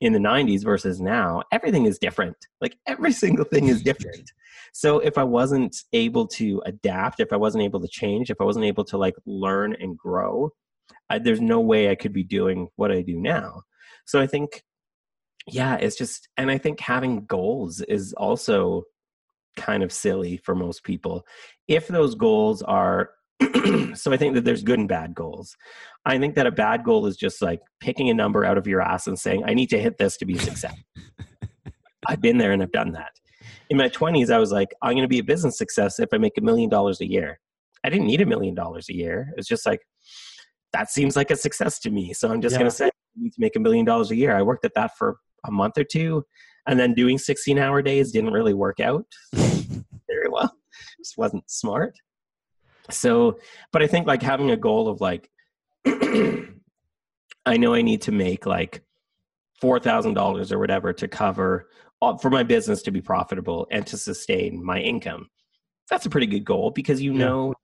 [0.00, 2.36] in the 90s versus now everything is different.
[2.60, 4.30] Like every single thing is different.
[4.72, 8.44] So if i wasn't able to adapt if i wasn't able to change if i
[8.44, 10.50] wasn't able to like learn and grow
[11.10, 13.62] I, there's no way i could be doing what i do now.
[14.04, 14.62] So i think
[15.46, 18.82] yeah it's just and i think having goals is also
[19.56, 21.24] kind of silly for most people
[21.68, 23.10] if those goals are
[23.94, 25.56] so i think that there's good and bad goals
[26.06, 28.80] i think that a bad goal is just like picking a number out of your
[28.80, 30.74] ass and saying i need to hit this to be a success
[32.08, 33.12] i've been there and i've done that
[33.70, 36.18] in my 20s i was like i'm going to be a business success if i
[36.18, 37.38] make a million dollars a year
[37.84, 39.28] I didn't need a million dollars a year.
[39.30, 39.80] It was just like,
[40.72, 42.14] that seems like a success to me.
[42.14, 42.60] So I'm just yeah.
[42.60, 44.34] going to say, I need to make a million dollars a year.
[44.34, 46.24] I worked at that for a month or two.
[46.66, 50.54] And then doing 16 hour days didn't really work out very well.
[50.98, 51.94] Just wasn't smart.
[52.90, 53.38] So,
[53.72, 55.30] but I think like having a goal of like,
[55.86, 58.82] I know I need to make like
[59.62, 61.68] $4,000 or whatever to cover
[62.02, 65.28] uh, for my business to be profitable and to sustain my income.
[65.90, 67.54] That's a pretty good goal because you know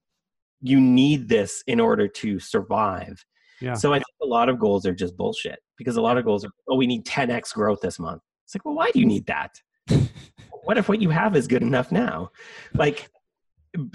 [0.60, 0.72] yeah.
[0.72, 3.24] you need this in order to survive.
[3.60, 3.74] Yeah.
[3.74, 6.44] So I think a lot of goals are just bullshit because a lot of goals
[6.44, 8.20] are, oh, we need 10x growth this month.
[8.44, 9.58] It's like, well, why do you need that?
[10.64, 12.32] what if what you have is good enough now?
[12.74, 13.08] Like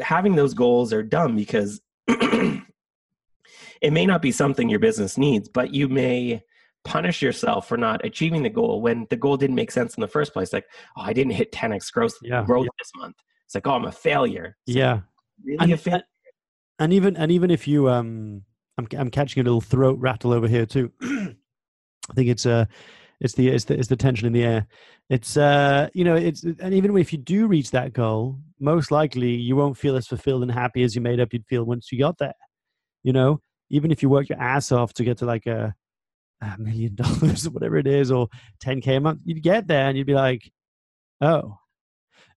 [0.02, 2.64] having those goals are dumb because it
[3.92, 6.42] may not be something your business needs, but you may
[6.86, 10.08] punish yourself for not achieving the goal when the goal didn't make sense in the
[10.08, 10.52] first place.
[10.52, 10.66] Like,
[10.98, 12.44] oh, I didn't hit 10x growth, yeah.
[12.44, 12.80] growth yeah.
[12.80, 13.16] this month.
[13.46, 14.58] It's like, oh, I'm a failure.
[14.66, 14.94] It's yeah.
[14.94, 15.04] Like,
[15.44, 16.04] really and, a failure.
[16.80, 18.42] And even and even if you um
[18.80, 20.92] I'm I'm catching a little throat rattle over here too.
[22.10, 22.66] I think it's uh
[23.20, 24.68] it's the it's the it's the tension in the air.
[25.10, 29.34] It's uh you know it's and even if you do reach that goal, most likely
[29.34, 32.00] you won't feel as fulfilled and happy as you made up you'd feel once you
[32.00, 32.34] got there.
[33.04, 33.40] You know,
[33.70, 35.76] even if you work your ass off to get to like a
[36.42, 38.28] a million dollars or whatever it is, or
[38.64, 40.52] 10K a month, you'd get there and you'd be like,
[41.22, 41.58] oh,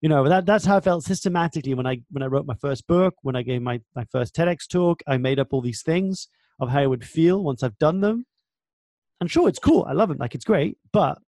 [0.01, 2.87] you know, that, that's how I felt systematically when I, when I wrote my first
[2.87, 6.29] book, when I gave my, my first TEDx talk, I made up all these things
[6.61, 8.25] of how I would feel once I've done them.
[9.21, 9.85] And sure, it's cool.
[9.89, 10.21] I love it.
[10.21, 11.19] Like it's great, but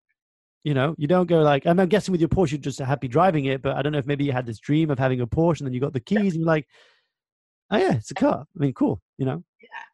[0.62, 3.46] you know, you don't go like, I'm guessing with your Porsche, you're just happy driving
[3.46, 5.60] it, but I don't know if maybe you had this dream of having a Porsche
[5.60, 6.66] and then you got the keys and you're like,
[7.70, 8.44] oh yeah, it's a car.
[8.54, 9.42] I mean, cool, you know?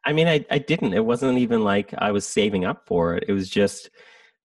[0.04, 0.94] I mean, I, I didn't.
[0.94, 3.24] It wasn't even like I was saving up for it.
[3.28, 3.90] It was just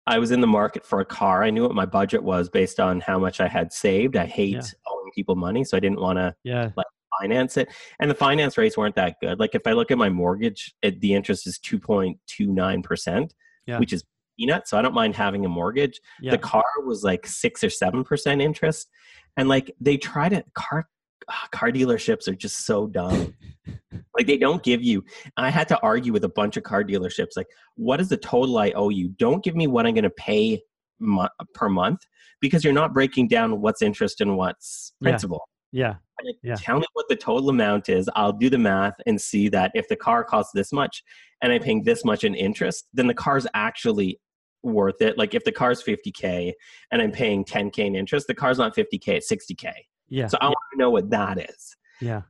[0.07, 1.43] I was in the market for a car.
[1.43, 4.17] I knew what my budget was based on how much I had saved.
[4.17, 4.63] I hate yeah.
[4.87, 6.71] owing people money, so I didn't want to yeah.
[6.77, 6.87] like
[7.21, 7.69] finance it.
[8.01, 9.39] And the finance rates weren't that good.
[9.39, 12.83] Like if I look at my mortgage, it, the interest is two point two nine
[12.83, 13.35] percent,
[13.79, 14.05] which is
[14.39, 14.69] peanut.
[14.69, 16.01] So I don't mind having a mortgage.
[16.21, 16.33] Yeah.
[16.33, 18.89] The car was like six or seven percent interest,
[19.37, 20.87] and like they try to car
[21.29, 23.35] Ah, car dealerships are just so dumb.
[24.17, 25.05] like they don't give you.
[25.37, 27.31] I had to argue with a bunch of car dealerships.
[27.37, 27.47] Like,
[27.77, 29.09] what is the total I owe you?
[29.09, 30.63] Don't give me what I'm going to pay
[30.99, 32.01] mo- per month
[32.41, 35.49] because you're not breaking down what's interest and what's principal.
[35.75, 35.97] Yeah.
[36.25, 36.55] Like, yeah.
[36.55, 38.09] Tell me what the total amount is.
[38.15, 41.03] I'll do the math and see that if the car costs this much
[41.43, 44.21] and I'm paying this much in interest, then the car's actually
[44.63, 45.19] worth it.
[45.19, 46.53] Like if the car's 50K
[46.93, 49.73] and I'm paying 10K in interest, the car's not 50K, it's 60K.
[50.09, 50.29] Yeah.
[50.29, 50.49] So I yeah.
[50.51, 51.77] want to know what that is.
[52.01, 52.23] Yeah.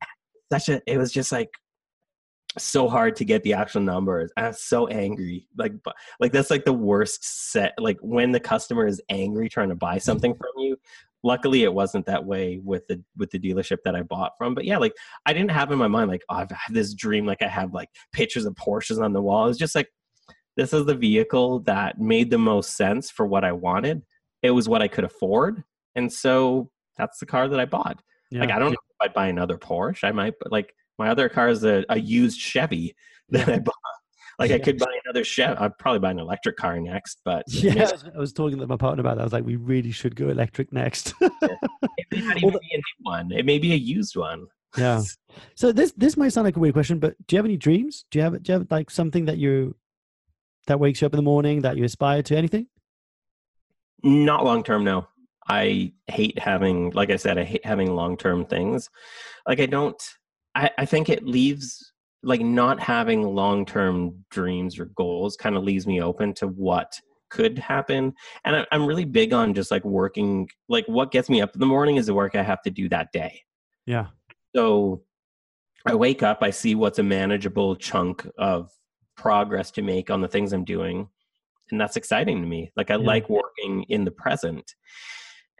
[0.50, 1.50] Such a it was just like
[2.56, 4.32] so hard to get the actual numbers.
[4.38, 5.48] I was so angry.
[5.58, 5.72] Like
[6.18, 9.98] like that's like the worst set like when the customer is angry trying to buy
[9.98, 10.02] mm.
[10.02, 10.78] something from you.
[11.24, 14.54] Luckily it wasn't that way with the with the dealership that I bought from.
[14.54, 14.92] But yeah, like
[15.26, 17.72] I didn't have in my mind like oh, I've had this dream like I have
[17.74, 19.48] like pictures of Porsches on the wall.
[19.48, 19.88] It's just like
[20.56, 24.02] this is the vehicle that made the most sense for what I wanted.
[24.42, 25.64] It was what I could afford.
[25.96, 28.00] And so that's the car that I bought.
[28.30, 28.40] Yeah.
[28.40, 30.04] Like I don't know if I'd buy another Porsche.
[30.04, 32.94] I might, but like my other car is a, a used Chevy
[33.30, 33.54] that yeah.
[33.54, 33.74] I bought.
[34.38, 34.56] Like yeah.
[34.56, 35.56] I could buy another Chevy.
[35.56, 37.20] I'd probably buy an electric car next.
[37.24, 39.22] But yeah, I was talking to my partner about that.
[39.22, 41.14] I was like, we really should go electric next.
[41.20, 43.32] it may not even be a new one.
[43.32, 44.46] It may be a used one.
[44.76, 45.02] Yeah.
[45.54, 48.06] So this this might sound like a weird question, but do you have any dreams?
[48.10, 49.76] Do you have do you have like something that you
[50.66, 52.36] that wakes you up in the morning that you aspire to?
[52.36, 52.66] Anything?
[54.02, 55.06] Not long term, no.
[55.48, 58.90] I hate having, like I said, I hate having long term things.
[59.46, 60.00] Like, I don't,
[60.54, 61.92] I, I think it leaves,
[62.24, 67.00] like, not having long term dreams or goals kind of leaves me open to what
[67.30, 68.14] could happen.
[68.44, 71.60] And I, I'm really big on just like working, like, what gets me up in
[71.60, 73.42] the morning is the work I have to do that day.
[73.86, 74.06] Yeah.
[74.54, 75.02] So
[75.86, 78.70] I wake up, I see what's a manageable chunk of
[79.16, 81.08] progress to make on the things I'm doing.
[81.70, 82.70] And that's exciting to me.
[82.76, 83.06] Like, I yeah.
[83.06, 84.74] like working in the present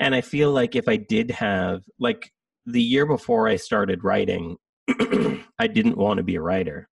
[0.01, 2.31] and i feel like if i did have like
[2.67, 4.57] the year before i started writing
[5.59, 6.89] i didn't want to be a writer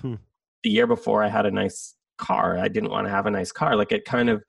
[0.00, 0.14] hmm.
[0.62, 3.52] the year before i had a nice car i didn't want to have a nice
[3.52, 4.42] car like it kind of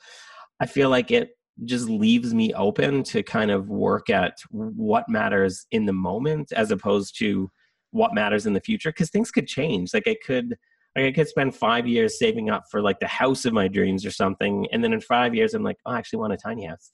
[0.60, 1.30] i feel like it
[1.66, 6.72] just leaves me open to kind of work at what matters in the moment as
[6.72, 7.50] opposed to
[7.92, 10.58] what matters in the future because things could change like i could
[10.96, 14.06] like I could spend five years saving up for like the house of my dreams
[14.06, 16.66] or something, and then in five years I'm like, oh, I actually want a tiny
[16.66, 16.92] house.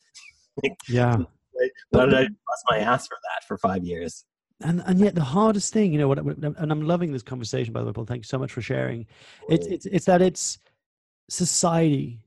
[0.88, 1.18] yeah.
[1.90, 4.26] Why did I bust my ass for that for five years?
[4.62, 7.82] And and yet the hardest thing, you know, what, and I'm loving this conversation by
[7.82, 8.06] the way, Paul.
[8.06, 9.06] Thank you so much for sharing.
[9.50, 10.58] It's it's it's that it's
[11.30, 12.22] society,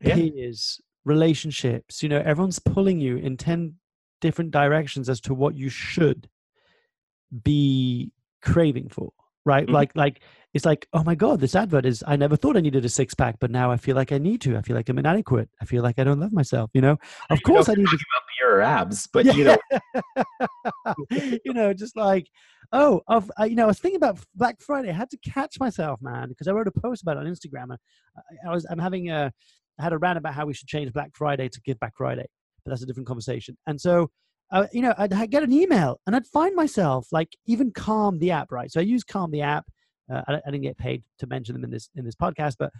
[0.00, 0.14] yeah.
[0.14, 2.02] peers, relationships.
[2.02, 3.74] You know, everyone's pulling you in ten
[4.22, 6.28] different directions as to what you should
[7.42, 9.12] be craving for
[9.44, 9.72] right Mhm.
[9.72, 10.20] like like
[10.54, 13.14] it's like oh my god this advert is i never thought i needed a six
[13.14, 15.64] pack but now i feel like i need to i feel like i'm inadequate i
[15.64, 16.96] feel like i don't love myself you know
[17.30, 17.98] of You course i need to
[18.38, 19.56] Beer your abs, but you know,
[21.44, 22.26] you know, just like,
[22.72, 24.90] oh, I've, I, you know, I was thinking about Black Friday.
[24.90, 27.64] I had to catch myself, man, because I wrote a post about it on Instagram.
[27.64, 27.78] And
[28.16, 29.32] I, I was, I'm having a,
[29.78, 32.26] I had a rant about how we should change Black Friday to Give Back Friday,
[32.64, 33.56] but that's a different conversation.
[33.66, 34.10] And so,
[34.52, 38.18] uh, you know, I'd, I'd get an email and I'd find myself like even Calm
[38.18, 38.70] the app, right?
[38.70, 39.64] So I use Calm the app.
[40.12, 42.70] Uh, I, I didn't get paid to mention them in this in this podcast, but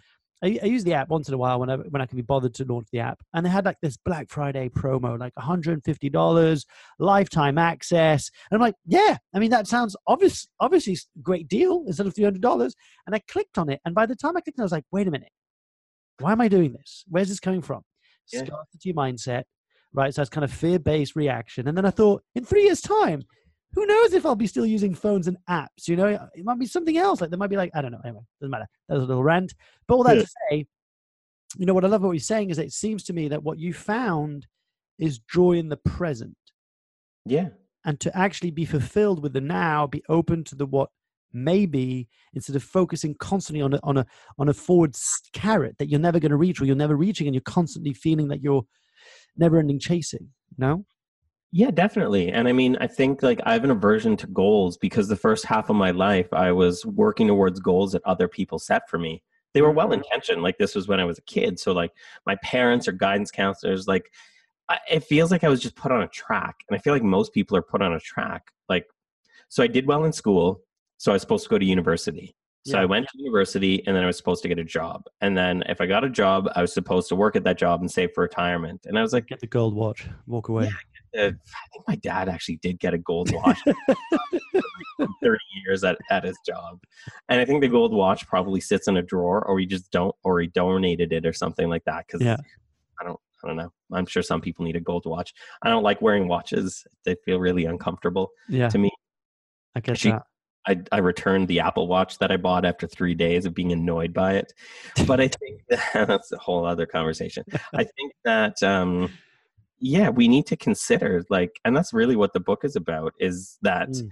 [0.43, 2.21] I, I use the app once in a while when I, when I can be
[2.21, 3.19] bothered to launch the app.
[3.33, 6.65] And they had like this Black Friday promo, like $150,
[6.99, 8.29] lifetime access.
[8.49, 12.73] And I'm like, yeah, I mean, that sounds obvious, obviously great deal instead of $300.
[13.05, 13.79] And I clicked on it.
[13.85, 15.31] And by the time I clicked on it, I was like, wait a minute,
[16.19, 17.05] why am I doing this?
[17.07, 17.81] Where's this coming from?
[18.31, 18.45] Yeah.
[18.45, 19.43] Scarcity mindset,
[19.93, 20.13] right?
[20.13, 21.67] So that's kind of fear based reaction.
[21.67, 23.23] And then I thought, in three years' time,
[23.75, 25.87] who knows if I'll be still using phones and apps?
[25.87, 27.21] You know, it might be something else.
[27.21, 28.01] Like there might be like I don't know.
[28.03, 28.67] Anyway, doesn't matter.
[28.87, 29.53] That was a little rant.
[29.87, 30.23] But all that Yeah.
[30.23, 30.65] to say,
[31.57, 33.43] you know what I love what you're saying is that it seems to me that
[33.43, 34.47] what you found
[34.97, 36.35] is joy in the present,
[37.25, 37.49] yeah,
[37.85, 40.89] and to actually be fulfilled with the now, be open to the what
[41.33, 44.05] maybe instead of focusing constantly on a on a
[44.39, 44.95] on a forward
[45.33, 48.29] carrot that you're never going to reach or you're never reaching, and you're constantly feeling
[48.29, 48.65] that you're
[49.37, 50.29] never ending chasing.
[50.57, 50.85] No.
[51.57, 52.33] Yeah, definitely.
[52.33, 55.45] And I mean, I think like I have an aversion to goals because the first
[55.45, 59.23] half of my life I was working towards goals that other people set for me.
[59.53, 60.43] They were well intentioned.
[60.43, 61.91] Like this was when I was a kid, so like
[62.25, 64.11] my parents or guidance counselors, like
[64.67, 67.03] I, it feels like I was just put on a track, and I feel like
[67.03, 68.51] most people are put on a track.
[68.67, 68.85] Like,
[69.47, 70.61] so I did well in school,
[70.97, 72.35] so I was supposed to go to university.
[72.65, 72.81] So Yeah.
[72.81, 75.05] I went to university, and then I was supposed to get a job.
[75.21, 77.79] And then if I got a job, I was supposed to work at that job
[77.79, 78.81] and save for retirement.
[78.87, 80.05] And I was like, Get the gold watch.
[80.27, 80.67] Walk away.
[80.67, 80.71] uh,
[81.17, 81.31] I
[81.71, 83.59] think my dad actually did get a gold watch.
[85.21, 86.79] 30 years at, at his job.
[87.29, 90.15] And i think the gold watch probably sits in a drawer or he just don't
[90.23, 92.37] or he donated it or something like that because Yeah.
[93.01, 93.71] i don't i don't know.
[93.93, 95.33] I'm sure some people need a gold watch.
[95.61, 96.85] I don't like wearing watches.
[97.03, 98.69] They feel really uncomfortable Yeah.
[98.69, 98.89] to me.
[99.75, 100.13] I get She-
[100.67, 104.13] I, I returned the apple watch that i bought after three days of being annoyed
[104.13, 104.51] by it.
[105.05, 107.43] But i think that, that's a whole other conversation.
[107.73, 109.11] I think that um
[109.79, 113.57] yeah we need to consider like and that's really what the book is about is
[113.61, 114.09] that Mm.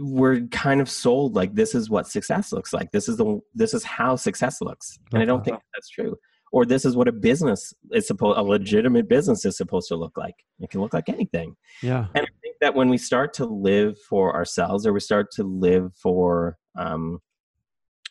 [0.00, 2.90] we're kind of sold like this is what success looks like.
[2.90, 6.16] This is the this is how success looks and i don't think that's true.
[6.50, 10.16] Or this is what a business is supposed a legitimate business is supposed to look
[10.16, 10.34] like.
[10.60, 11.56] It can look like anything.
[11.82, 12.06] Yeah.
[12.14, 15.44] and i think that when we start to live for ourselves or we start to
[15.44, 17.20] live for um,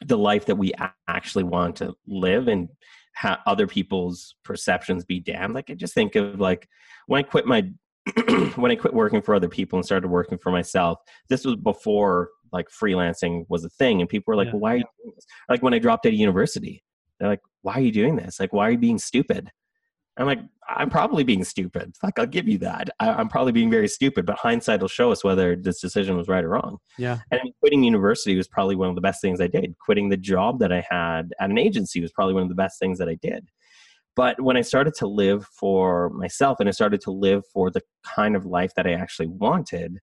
[0.06, 0.74] the life that we
[1.08, 2.70] actually want to live and
[3.18, 5.54] have other people's perceptions be damned.
[5.54, 6.68] Like i just think of like
[7.08, 7.68] when i quit my
[8.56, 11.00] when i quit working for other people and started working for myself
[11.30, 14.54] this was before like freelancing was a thing and people were like Yeah.
[14.54, 15.26] well why are you doing this?
[15.50, 16.84] Like when i dropped out of university
[17.20, 18.40] they're like why are you doing this?
[18.40, 19.52] Like why are you being stupid
[20.18, 20.40] i'm like
[20.70, 24.26] i'm probably being stupid like i'll give you that I, i'm probably being very stupid
[24.26, 27.20] but hindsight will show us whether this decision was right or wrong Yeah.
[27.32, 29.76] and quitting university was probably one of the best things I did.
[29.80, 32.80] Quitting the job that I had at an agency was probably one of the best
[32.80, 33.48] things that I did.
[34.16, 37.82] But when I started to live for myself and I started to live for the
[38.04, 40.00] kind of life that I actually wanted,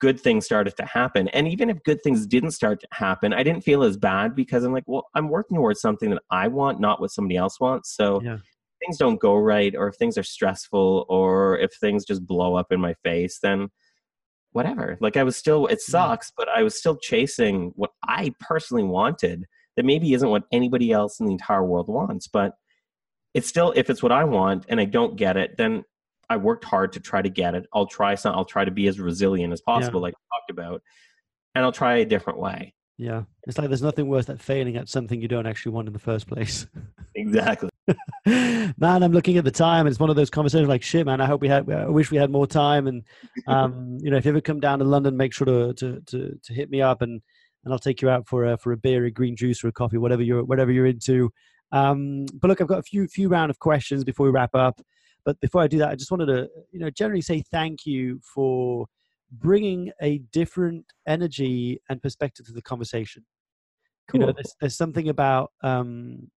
[0.00, 1.28] good things started to happen.
[1.28, 4.62] And even if good things didn't start to happen, I didn't feel as bad because
[4.62, 7.94] I'm like, well, I'm working towards something that I want, not what somebody else wants.
[7.96, 8.38] So Yeah.
[8.80, 12.72] Things don't go right, or if things are stressful, or if things just blow up
[12.72, 13.68] in my face, then
[14.52, 14.96] whatever.
[15.00, 15.92] Like I was still, it mm-hmm.
[15.92, 19.44] sucks, but I was still chasing what I personally wanted
[19.76, 22.26] that maybe isn't what anybody else in the entire world wants.
[22.26, 22.54] But
[23.34, 25.84] it's still, if it's what I want and I don't get it, then
[26.30, 27.66] I worked hard to try to get it.
[27.72, 30.82] I'll try some, I'll try to be as resilient as possible, like I talked about,
[31.54, 32.74] and I'll try a different way.
[32.98, 33.24] Yeah.
[33.46, 35.98] It's like there's nothing worse than failing at something you don't actually want in the
[35.98, 36.66] first place.
[37.18, 37.70] Exactly.
[38.26, 39.86] man, I'm looking at the time.
[39.86, 42.16] It's one of those conversations like, shit, man, I hope we had, I wish we
[42.16, 42.86] had more time.
[42.86, 43.04] And,
[43.46, 46.38] um, you know, if you ever come down to London, make sure to, to, to,
[46.42, 47.20] to hit me up and,
[47.64, 49.72] and I'll take you out for a, for a beer, a green juice or a
[49.72, 51.30] coffee, whatever you're, whatever you're into.
[51.72, 54.80] Um, but look, I've got a few, few round of questions before we wrap up.
[55.24, 58.20] But before I do that, I just wanted to, you know, generally say thank you
[58.22, 58.86] for
[59.32, 63.24] bringing a different energy and perspective to the conversation.
[64.12, 64.34] You know, Cool.
[64.34, 66.30] there's, there's something about um,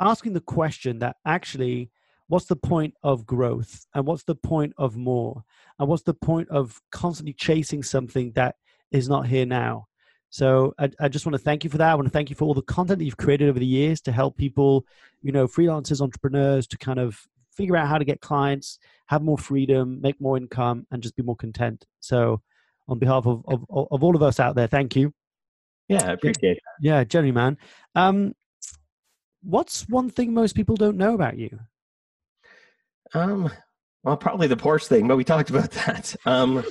[0.00, 1.90] asking the question that actually,
[2.28, 5.42] what's the point of growth and what's the point of more
[5.78, 8.54] and what's the point of constantly chasing something that
[8.92, 9.86] is not here now
[10.32, 12.36] so I, I just want to thank you for that i want to thank you
[12.36, 14.84] for all the content that you've created over the years to help people
[15.22, 17.20] you know freelancers entrepreneurs to kind of
[17.52, 21.24] figure out how to get clients have more freedom make more income and just be
[21.24, 22.40] more content so
[22.90, 25.14] on behalf of, of, of all of us out there, thank you.
[25.88, 26.62] Yeah, I appreciate it.
[26.80, 27.56] Yeah, Jerry, man.
[27.94, 28.34] Um,
[29.42, 31.58] what's one thing most people don't know about you?
[33.14, 33.50] Um,
[34.04, 36.14] well, probably the Porsche thing, but we talked about that.
[36.26, 36.58] Um,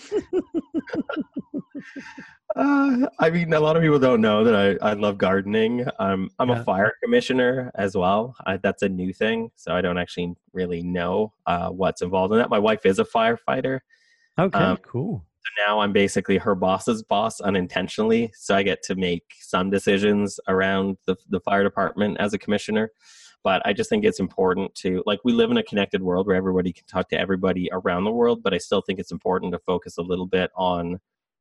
[2.56, 5.86] uh, I mean, a lot of people don't know that I, I love gardening.
[6.00, 6.62] Um, I'm Yeah.
[6.62, 8.36] a fire commissioner as well.
[8.46, 12.40] I, that's a new thing, so I don't actually really know uh, what's involved in
[12.40, 12.50] that.
[12.50, 13.80] My wife is a firefighter.
[14.40, 15.26] Okay, Um, cool.
[15.58, 20.40] So now I'm basically her boss's boss unintentionally, so I get to make some decisions
[20.48, 22.92] around the, the fire department as a commissioner.
[23.44, 26.36] But I just think it's important to like we live in a connected world where
[26.36, 29.60] everybody can talk to everybody around the world, but I still think it's important to
[29.60, 31.00] focus a little bit on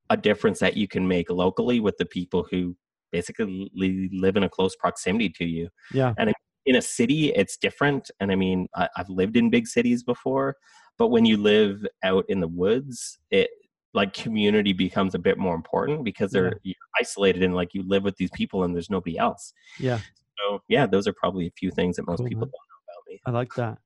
[0.09, 2.77] a difference that you can make locally with the people who
[3.11, 6.33] basically live in a close proximity to you Yeah, And
[6.69, 10.55] in a city it's different and i mean I, i've lived in big cities before
[10.99, 13.49] but when you live out in the woods it
[13.95, 18.03] like community becomes a bit more important because they're you're isolated and like you live
[18.05, 19.99] with these people and there's nobody else yeah,
[20.39, 22.51] so yeah those are probably a few things that most Cool, people man.
[22.51, 23.79] don't know about me I like that.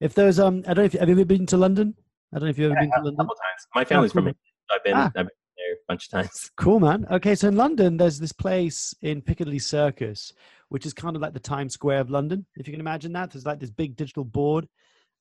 [0.00, 1.94] If there's um, I don't know if have you ever been to London?
[2.32, 3.16] I don't know if you've ever been to a London.
[3.16, 4.22] couple times my family's cool.
[4.22, 4.38] from England.
[4.70, 5.06] i've been Ah.
[5.06, 7.06] i've been there a bunch of times Cool, man.
[7.10, 10.32] Okay, so in London, there's this place in Piccadilly Circus,
[10.68, 12.46] which is kind of like the Times Square of London.
[12.56, 14.68] If you can imagine that, there's like this big digital board.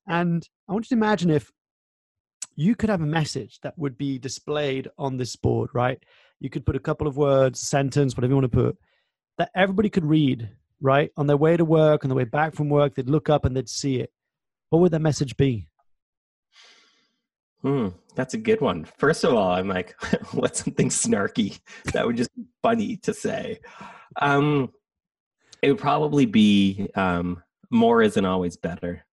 [0.07, 1.51] And I want you to imagine if
[2.57, 6.03] you could have a message that would be displayed on this board, right?
[6.39, 8.77] You could put a couple of words, sentence, whatever you want to put,
[9.37, 10.49] that everybody could read,
[10.81, 11.11] right?
[11.17, 13.55] On their way to work, on their way back from work, they'd look up and
[13.55, 14.11] they'd see it.
[14.69, 15.67] What would that message be?
[17.61, 18.85] Hmm, that's a good one.
[18.97, 19.95] First of all, I'm like,
[20.31, 21.59] what's something snarky
[21.93, 23.59] that would just be funny to say?
[24.19, 24.71] Um,
[25.61, 29.05] it would probably be um, more isn't always better.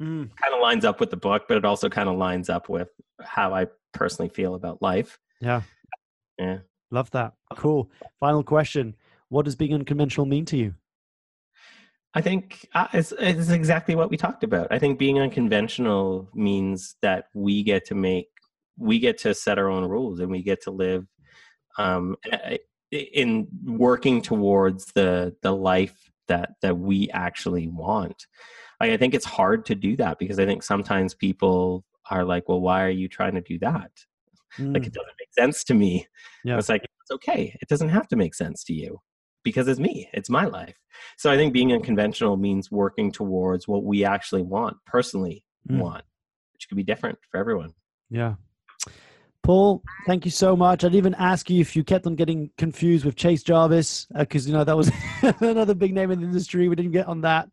[0.00, 2.68] Mm, Kind of lines up with the book, but it also kind of lines up
[2.68, 2.88] with
[3.20, 5.18] how I personally feel about life.
[5.40, 5.62] yeah.
[6.38, 6.58] Yeah.
[6.90, 7.34] Love that.
[7.56, 7.90] Cool.
[8.18, 8.96] Final question.
[9.28, 10.74] What does being unconventional mean to you?
[12.14, 14.68] I think uh, it's, it's exactly what we talked about.
[14.72, 18.28] I think being unconventional means that we get to make,
[18.78, 21.06] we get to set our own rules and we get to live
[21.78, 22.16] um,
[22.90, 28.26] in working towards the the life that that we actually want.
[28.80, 32.48] I, I think it's hard to do that because I think sometimes people are like,
[32.48, 33.90] "Well, why are you trying to do that?"
[34.58, 36.06] Like Mm, it doesn't make sense to me.
[36.44, 36.58] Yeah.
[36.58, 37.56] It's like it's okay.
[37.62, 39.00] It doesn't have to make sense to you
[39.44, 40.08] because it's me.
[40.12, 40.74] It's my life.
[41.16, 45.78] So I think being unconventional means working towards what we actually want, personally Mm.
[45.78, 46.04] want,
[46.54, 47.74] which could be different for everyone.
[48.10, 48.34] yeah.
[49.42, 50.84] Paul, thank you so much.
[50.84, 54.52] I'd even ask you if you kept on getting confused with Chase Jarvis, because you
[54.52, 54.90] know that was
[55.40, 56.68] another big name in the industry.
[56.68, 57.48] We didn't get on that.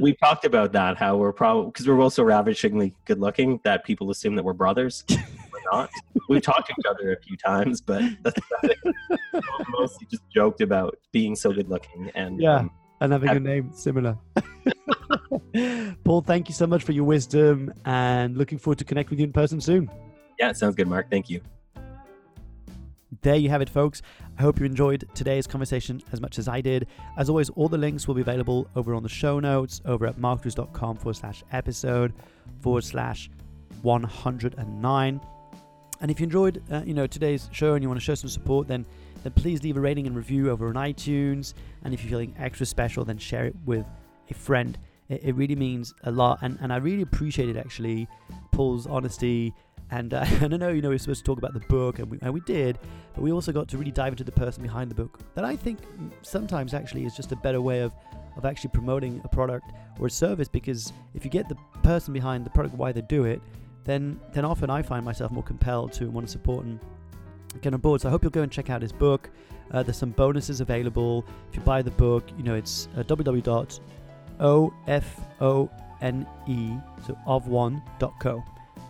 [0.00, 3.84] We talked about that how we're probably because we're both so ravishingly good looking that
[3.84, 5.04] people assume that we're brothers.
[5.10, 5.90] we're not.
[6.28, 9.44] We've talked to each other a few times, but that's about it.
[9.70, 12.56] Mostly just joked about being so good looking and Yeah.
[12.56, 14.16] um, and having a name similar.
[16.04, 19.24] Paul, thank you so much for your wisdom and looking forward to connect with you
[19.26, 19.90] in person soon.
[20.38, 21.10] yeah, sounds good, Mark.
[21.10, 21.40] Thank you.
[23.22, 24.02] There you have it, folks.
[24.36, 26.88] I hope you enjoyed today's conversation as much as I did.
[27.16, 30.16] As always, all the links will be available over on the show notes over at
[30.16, 32.12] markdrews.com forward slash episode
[32.60, 33.30] forward slash
[33.82, 35.20] 109.
[36.00, 38.28] And if you enjoyed, uh, you know, today's show and you want to show some
[38.28, 38.84] support, then
[39.22, 41.54] then please leave a rating and review over on iTunes.
[41.84, 43.86] And if you're feeling extra special, then share it with
[44.28, 44.76] a friend.
[45.08, 48.08] It, it really means a lot, and and I really appreciate it actually
[48.50, 49.54] Paul's honesty.
[49.92, 52.00] And, uh, and I know, you know, we are supposed to talk about the book,
[52.00, 52.78] and we, and we did,
[53.14, 55.20] but we also got to really dive into the person behind the book.
[55.34, 55.78] That I think
[56.22, 57.92] sometimes actually is just a better way of,
[58.36, 59.70] of actually promoting a product
[60.00, 63.24] or a service because if you get the person behind the product, why they do
[63.24, 63.40] it,
[63.84, 66.80] then then often I find myself more compelled to want to support and
[67.60, 68.00] get on board.
[68.00, 69.28] So I hope you'll go and check out his book.
[69.72, 72.24] Uh, there's some bonuses available if you buy the book.
[72.38, 74.70] You know, it's uh, www.ofone
[77.06, 78.44] so of one.co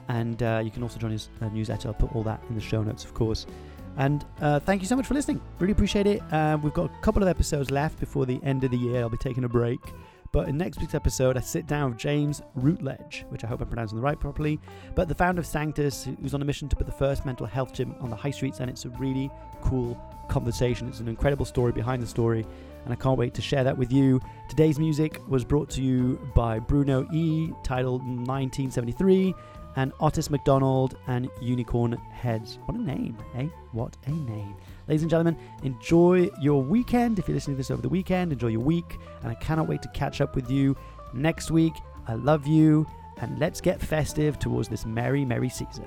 [0.09, 1.89] and uh, you can also join his uh, newsletter.
[1.89, 3.47] I'll put all that in the show notes, of course.
[3.97, 5.41] And uh, thank you so much for listening.
[5.59, 6.23] Really appreciate it.
[6.33, 9.01] Uh, we've got a couple of episodes left before the end of the year.
[9.01, 9.81] I'll be taking a break.
[10.33, 13.69] But in next week's episode, I sit down with James Routledge, which I hope I'm
[13.69, 14.59] pronouncing the right properly.
[14.95, 17.75] But the founder of Sanctus, who's on a mission to put the first mental health
[17.75, 19.31] gym on the high streets, and it's a really
[19.61, 20.01] cool
[20.31, 20.89] conversation.
[20.89, 22.47] It's an incredible story behind the story,
[22.85, 24.21] and I can't wait to share that with you.
[24.49, 29.35] Today's music was brought to you by Bruno E, titled 1973
[29.77, 32.59] and Otis McDonald and Unicorn Heads.
[32.67, 33.49] What a name, eh?
[33.73, 34.57] What a name.
[34.89, 37.19] Ladies and gentlemen, enjoy your weekend.
[37.19, 38.99] If you're listening to this over the weekend, enjoy your week.
[39.23, 40.77] And I cannot wait to catch up with you
[41.15, 41.75] next week.
[42.07, 42.87] I love you.
[43.19, 45.85] And let's get festive towards this merry, merry season.